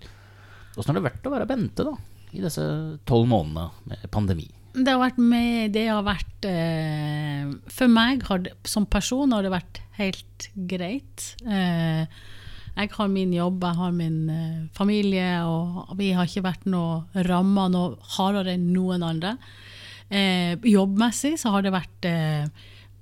[0.75, 1.95] Åssen har det vært å være Bente da,
[2.35, 2.63] i disse
[3.07, 4.47] tolv månedene med pandemi?
[4.75, 9.53] Det har vært med, det har vært eh, For meg det, som person har det
[9.53, 11.29] vært helt greit.
[11.47, 12.03] Eh,
[12.75, 17.23] jeg har min jobb, jeg har min eh, familie, og vi har ikke vært noe
[17.29, 19.37] ramma noe hardere enn noen andre.
[20.11, 22.09] Eh, jobbmessig så har det vært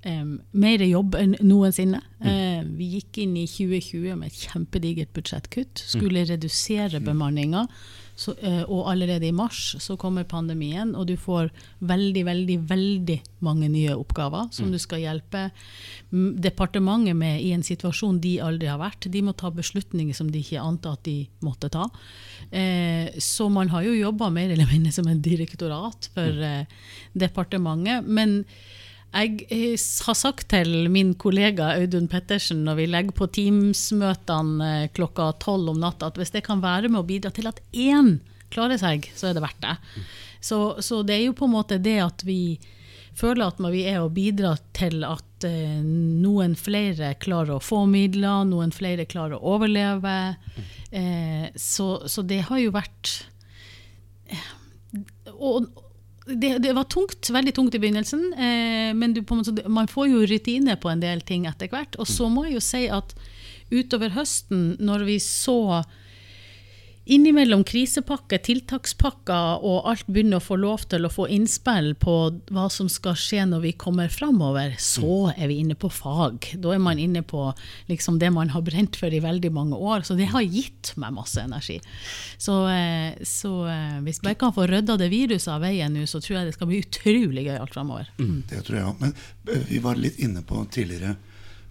[0.06, 2.00] em, mer jobb enn noensinne.
[2.24, 5.84] Eh, vi gikk inn i 2020 med et kjempedigert budsjettkutt.
[5.96, 7.66] Skulle redusere bemanninga.
[8.14, 11.48] Så, uh, og allerede i mars så kommer pandemien, og du får
[11.82, 15.48] veldig, veldig, veldig mange nye oppgaver som du skal hjelpe
[16.12, 19.10] mm, departementet med i en situasjon de aldri har vært.
[19.10, 21.88] De må ta beslutninger som de ikke ante at de måtte ta.
[22.54, 26.70] Eh, så man har jo jobba mer eller mindre som en direktorat for eh,
[27.18, 28.06] departementet.
[28.06, 28.44] Men
[29.14, 34.86] jeg eh, har sagt til min kollega Audun Pettersen når vi legger på Teams-møtene eh,
[34.94, 38.16] klokka tolv om natta, at hvis det kan være med å bidra til at én
[38.54, 39.76] klarer seg, så er det verdt det.
[40.44, 42.58] Så, så det er jo på en måte det at vi
[43.14, 48.42] føler at vi er å bidra til at eh, noen flere klarer å få midler,
[48.50, 50.16] noen flere klarer å overleve.
[51.58, 53.16] Så, så det har jo vært
[55.34, 55.66] og
[56.26, 60.76] det, det var tungt, veldig tungt i begynnelsen, eh, men måte, man får jo rutine
[60.80, 61.98] på en del ting etter hvert.
[62.00, 63.12] Og så må jeg jo si at
[63.74, 65.82] utover høsten, når vi så
[67.04, 72.14] innimellom krisepakke, tiltakspakker og alt begynner å få lov til å få innspill på
[72.54, 76.48] hva som skal skje når vi kommer framover, så er vi inne på fag.
[76.62, 77.50] Da er man inne på
[77.90, 80.06] liksom det man har brent for i veldig mange år.
[80.08, 81.78] Så det har gitt meg masse energi.
[82.40, 86.22] Så, eh, så eh, hvis jeg kan få rydda det viruset av veien nå, så
[86.24, 88.08] tror jeg det skal bli utrolig gøy alt framover.
[88.50, 89.00] Det tror jeg òg.
[89.04, 89.16] Men
[89.52, 91.16] eh, vi var litt inne på tidligere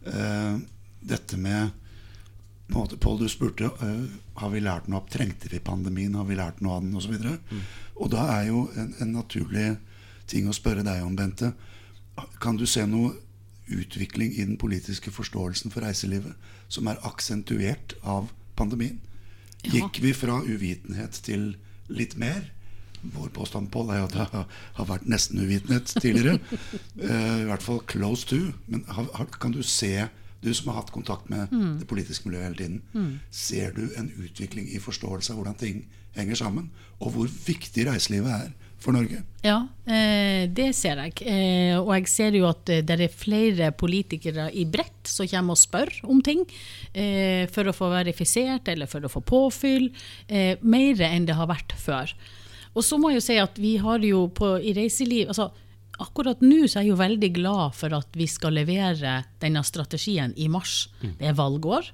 [0.05, 0.59] uh,
[1.03, 1.82] dette med
[2.73, 4.05] på en måte, Pål, du spurte uh,
[4.41, 7.13] har vi lært noe av trengte vi pandemien, har vi lært noe av den osv.
[7.19, 7.65] Og, mm.
[8.01, 9.67] og da er jo en, en naturlig
[10.29, 11.51] ting å spørre deg om, Bente.
[12.41, 13.13] Kan du se noe
[13.73, 16.33] utvikling i den politiske forståelsen for reiselivet
[16.71, 18.97] som er aksentuert av pandemien?
[19.63, 19.77] Ja.
[19.77, 21.53] Gikk vi fra uvitenhet til
[21.93, 22.49] litt mer?
[23.03, 24.49] Vår påstand Paul, er jo at det har,
[24.79, 26.39] har vært nesten uvitenhet tidligere.
[27.03, 28.41] uh, I hvert fall close to.
[28.65, 30.07] Men har, har, kan du se,
[30.43, 34.67] du som har hatt kontakt med det politiske miljøet hele tiden, ser du en utvikling
[34.69, 35.85] i forståelse av hvordan ting
[36.17, 36.69] henger sammen?
[37.01, 38.51] Og hvor viktig reiselivet er
[38.83, 39.21] for Norge?
[39.45, 41.15] Ja, eh, det ser jeg.
[41.23, 45.55] Eh, og jeg ser jo at eh, det er flere politikere i bredt som kommer
[45.55, 46.43] og spør om ting.
[46.91, 49.89] Eh, for å få verifisert eller for å få påfyll.
[50.27, 52.13] Eh, mer enn det har vært før.
[52.73, 55.51] Og så må jeg jo si at vi har jo på, i reiseliv altså
[56.01, 60.33] Akkurat nå så er jeg jo veldig glad for at vi skal levere denne strategien
[60.41, 60.87] i mars.
[61.19, 61.91] Det er valgår.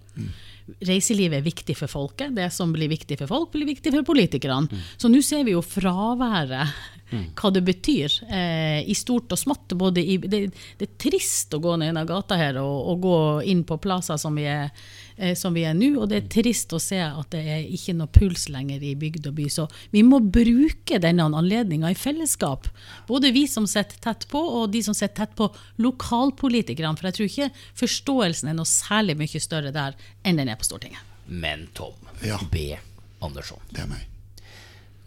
[0.85, 2.31] Reiselivet er viktig for folket.
[2.37, 4.79] Det som blir viktig for folk, blir viktig for politikerne.
[5.01, 6.75] Så nå ser vi jo fraværet,
[7.09, 9.73] hva det betyr, eh, i stort og smått.
[9.79, 10.41] Både i, det,
[10.77, 14.19] det er trist å gå ned denne gata her og, og gå inn på plasser
[14.21, 14.69] som vi er
[15.17, 17.95] eh, som vi er nå, og det er trist å se at det er ikke
[17.97, 19.47] noe puls lenger i bygd og by.
[19.49, 22.69] Så vi må bruke denne anledninga i fellesskap.
[23.09, 25.49] Både vi som sitter tett på, og de som sitter tett på
[25.81, 26.97] lokalpolitikerne.
[26.99, 27.49] For jeg tror ikke
[27.81, 31.01] forståelsen er noe særlig mye større der enn den er på Stortinget.
[31.29, 31.93] Men Tom
[32.25, 32.39] Ja.
[32.51, 32.77] B.
[33.21, 33.59] Andersson.
[33.69, 34.07] Det er meg.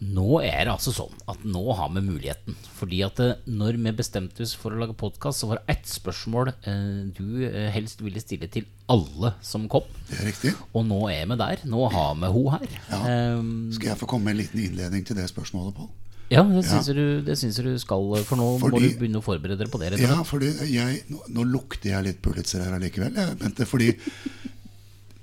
[0.03, 2.57] Nå er det altså sånn at nå har vi muligheten.
[2.75, 5.89] Fordi at eh, når vi bestemte oss for å lage podkast, så var det ett
[5.89, 9.85] spørsmål eh, du eh, helst ville stille til alle som kom.
[10.09, 10.53] Det er riktig.
[10.73, 11.63] Og nå er vi der.
[11.69, 12.65] Nå har vi ho her.
[12.89, 13.01] Ja.
[13.09, 15.91] Ehm, Skal jeg få komme med en liten innledning til det spørsmålet, Pål?
[16.33, 19.25] ja det syns jeg du, det syns du skal, for nå må du begynne å
[19.25, 19.91] forberede deg på det.
[20.01, 23.13] Ja, fordi jeg, nå, nå lukter jeg litt Pulitzer her allikevel.
[23.19, 23.91] Jeg, mente, fordi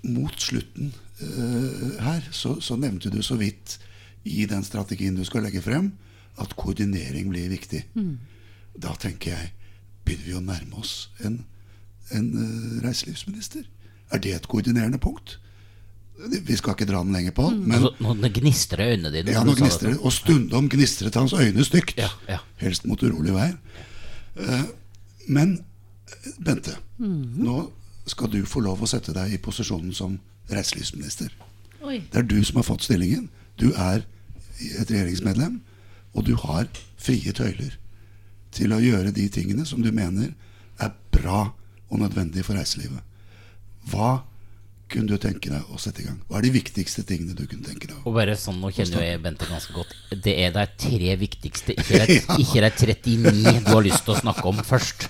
[0.07, 3.81] mot slutten uh, her så, så nevnte du så vidt
[4.25, 5.93] i den strategien du skal legge frem,
[6.41, 7.85] at koordinering blir viktig.
[8.81, 9.53] Da tenker jeg
[10.05, 11.45] begynner vi å nærme oss en,
[12.17, 13.67] en uh, reiselivsminister.
[14.11, 15.39] Er det et koordinerende punkt?
[16.21, 19.33] Vi skal ikke dra den lenger på, men Nå, nå gnistrer øynene dine.
[19.33, 21.97] ja, nå gnistrer Og stundom gnistret hans øyne stygt.
[21.97, 22.41] Ja, ja.
[22.61, 23.55] Helst mot urolig vær.
[24.37, 24.65] Eh,
[25.33, 25.61] men
[26.45, 27.71] Bente, nå
[28.11, 30.19] skal du få lov å sette deg i posisjonen som
[30.51, 31.31] reiselivsminister.
[31.87, 32.03] Oi.
[32.11, 33.31] Det er du som har fått stillingen.
[33.61, 34.03] Du er
[34.61, 35.61] et regjeringsmedlem,
[36.17, 36.67] og du har
[37.01, 37.77] frie tøyler
[38.55, 40.33] til å gjøre de tingene som du mener
[40.81, 41.53] er bra
[41.91, 43.03] og nødvendig for reiselivet.
[43.91, 44.21] Hva
[44.91, 46.19] kunne du tenke deg å sette i gang?
[46.27, 48.01] Hva er de viktigste tingene du kunne tenke deg?
[48.03, 49.93] Og bare sånn, Nå kjenner jeg Bente ganske godt.
[50.11, 52.19] Det er de tre viktigste, ikke de
[53.07, 55.07] 39 du har lyst til å snakke om først.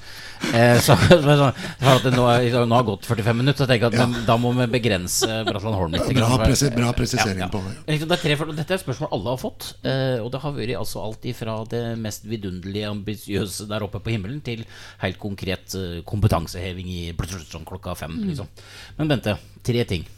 [0.55, 2.25] Eh, så, så, så, at det nå,
[2.67, 5.77] nå har gått 45 minutter, så jeg tenker at men, da må vi begrense Bratland
[5.79, 6.07] Holm litt.
[6.17, 7.99] Bra presi- bra presisering på det.
[8.07, 9.71] Det er for, dette er et spørsmål alle har fått.
[9.85, 14.15] Eh, og det har vært altså alt ifra det mest vidunderlige, ambisiøse der oppe på
[14.15, 14.65] himmelen, til
[15.05, 17.03] helt konkret eh, kompetanseheving i
[17.51, 18.17] sånn klokka fem.
[18.31, 18.49] Liksom.
[18.99, 19.37] Men Bente,
[19.67, 20.09] tre ting.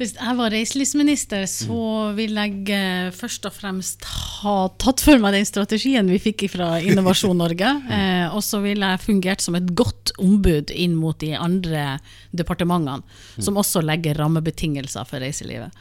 [0.00, 4.06] Hvis jeg var reiselivsminister, så ville jeg eh, først og fremst
[4.40, 7.72] ha tatt for meg den strategien vi fikk fra Innovasjon Norge.
[7.92, 11.98] Eh, og så ville jeg fungert som et godt ombud inn mot de andre
[12.32, 13.02] departementene,
[13.42, 15.74] som også legger rammebetingelser for reiselivet.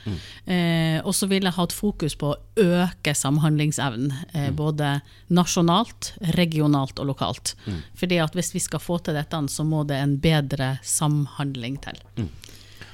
[0.43, 4.97] Eh, og så ville jeg hatt fokus på å øke samhandlingsevnen, eh, både
[5.31, 7.55] nasjonalt, regionalt og lokalt.
[7.97, 12.03] Fordi at hvis vi skal få til dette, så må det en bedre samhandling til.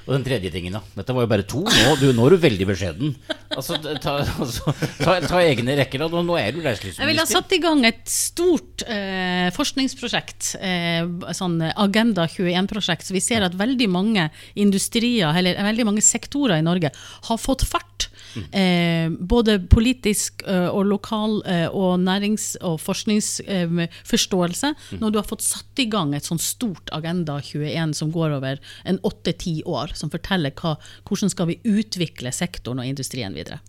[0.08, 0.80] Og den tredje tingen, da.
[0.96, 1.60] Dette var jo bare to.
[1.68, 3.10] Nå, du, nå er du veldig beskjeden.
[3.52, 6.00] Altså, ta, altså, ta, ta egne rekker.
[6.00, 6.22] da.
[6.24, 11.04] Nå er du Jeg ville ha satt i gang et stort eh, forskningsprosjekt, eh,
[11.36, 13.04] sånn Agenda 21-prosjekt.
[13.04, 16.94] Så vi ser at veldig mange industrier, eller veldig mange sektorer i Norge
[17.28, 18.07] har fått fart.
[18.52, 24.72] Eh, både politisk eh, og lokal eh, og nærings- og forskningsforståelse.
[25.00, 28.60] Når du har fått satt i gang et sånn stort Agenda 21 som går over
[28.84, 30.76] en åtte-ti år, som forteller hva,
[31.08, 33.60] hvordan skal vi utvikle sektoren og industrien videre.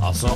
[0.00, 0.32] Altså,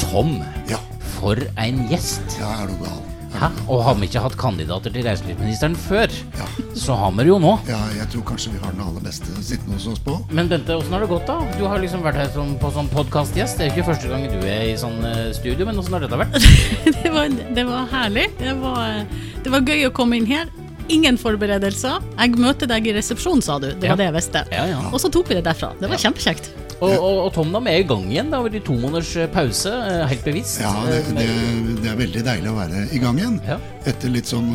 [0.00, 0.38] Tom,
[0.70, 0.80] Ja,
[1.18, 2.38] for en gjest.
[2.40, 3.19] ja er du gal?
[3.30, 3.48] Hæ?
[3.70, 6.46] Og har vi ikke hatt kandidater til reiselivsministeren før, Ja.
[6.74, 7.52] så har vi det jo nå.
[7.68, 10.16] Ja, jeg tror kanskje vi har den aller beste sittende hos oss på.
[10.30, 11.38] Men Bente, åssen har det gått, da?
[11.58, 13.58] Du har liksom vært her som, på sånn podkastgjest.
[13.58, 16.00] Det er jo ikke første gang du er i sånn eh, studio, men åssen har
[16.04, 16.40] dette vært?
[17.04, 18.26] det, var, det var herlig.
[18.40, 19.06] Det var,
[19.44, 20.50] det var gøy å komme inn her.
[20.90, 22.00] Ingen forberedelser.
[22.18, 23.68] Jeg møter deg i resepsjonen, sa du.
[23.72, 23.94] Det Ja.
[23.94, 24.44] var det jeg visste.
[24.50, 24.80] Ja, ja.
[24.90, 25.72] Og så tok vi det derfra.
[25.78, 26.10] Det var Ja.
[26.10, 26.50] kjempekjekt.
[26.80, 28.30] Og, og, og Tom, da, vi er i gang igjen.
[28.30, 30.60] Det har vært to måneders eh, pause, eh, helt bevisst.
[30.62, 33.36] Ja, det, Eh, det, det er veldig deilig å være i gang igjen.
[33.46, 33.58] Ja.
[33.86, 34.48] Etter litt sånn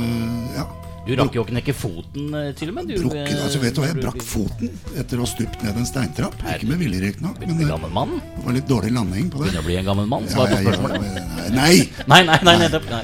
[0.58, 0.66] ja,
[1.06, 2.88] Du rakk jo å knekke foten, til og med.
[2.90, 5.86] Du, eh, Altså, vet du hva, jeg brakk foten etter å ha stupt ned en
[5.86, 6.34] steintrapp.
[6.50, 9.54] Ikke med vilje, riktignok, men det var litt dårlig landing på det.
[9.54, 10.24] Begynner å bli en gammel mann?
[10.26, 11.54] Ja, Svar på spørsmålet.
[11.54, 11.90] nei!
[12.10, 12.90] Nei, nei, nei, nettopp.
[12.90, 13.04] Nei.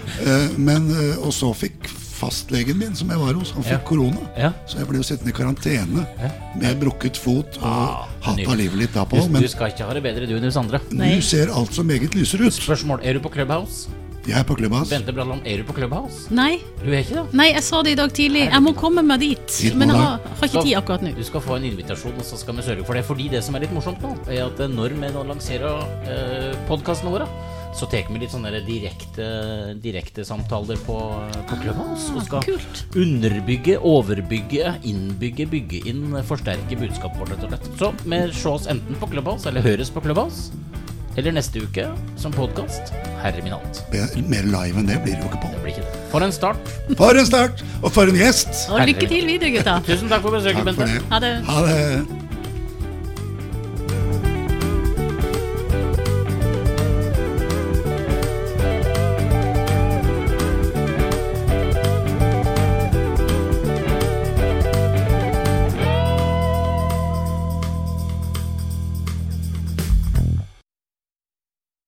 [0.58, 0.90] Men,
[1.22, 1.78] og så fikk
[2.22, 3.86] fastlegen min, som jeg var hos, han fikk Ja.
[3.90, 4.22] korona.
[4.38, 4.52] Ja.
[4.70, 6.06] Så jeg ble jo sittende i karantene
[6.62, 9.26] med brukket fot og Ah, hata av livet litt da Du, på.
[9.32, 10.80] Men du skal ikke ha det bedre, du enn oss andre.
[10.92, 11.16] Nei.
[11.18, 12.54] nå ser alt så meget lysere ut.
[12.54, 13.02] Spørsmål.
[13.04, 13.90] Er du på Clubhouse?
[14.22, 14.92] Jeg er på Clubhouse.
[14.94, 16.28] Bente Bralland, er du på Clubhouse?
[16.30, 17.34] Nei, Du er ikke det?
[17.34, 18.44] nei, jeg sa det i dag tidlig.
[18.52, 19.48] Jeg må komme meg dit.
[19.48, 21.16] Dit Men jeg har, har ikke tid akkurat nå.
[21.18, 23.02] Du skal få en invitasjon, og så skal vi sørge for det.
[23.08, 27.10] Fordi det som er litt morsomt nå, er at når vi nå lanserer eh, podkastene
[27.10, 27.26] våre,
[27.74, 29.26] så tar vi litt sånne direkte,
[29.82, 30.98] direkte samtaler på,
[31.50, 32.12] på Clubhouse.
[32.16, 32.82] Og skal kult.
[33.00, 37.70] underbygge, overbygge, innbygge, bygge inn, forsterke budskapet vårt, rett og slett.
[37.80, 40.52] Så vi ses enten på Clubhouse, eller høres på Clubhouse,
[41.20, 41.88] eller neste uke
[42.20, 42.92] som podkast.
[43.22, 43.82] Herre min hatt.
[44.32, 45.62] Mer live enn det blir det jo ikke Det på.
[45.64, 46.04] blir ikke det.
[46.12, 46.72] For en start.
[46.98, 48.66] For en start, og for en gjest!
[48.72, 49.80] Og lykke til videre, gutta.
[49.88, 51.00] Tusen takk for besøket, Takk for Bente.
[51.00, 51.10] det.
[51.12, 51.34] Ha det.
[51.48, 52.31] Ha det.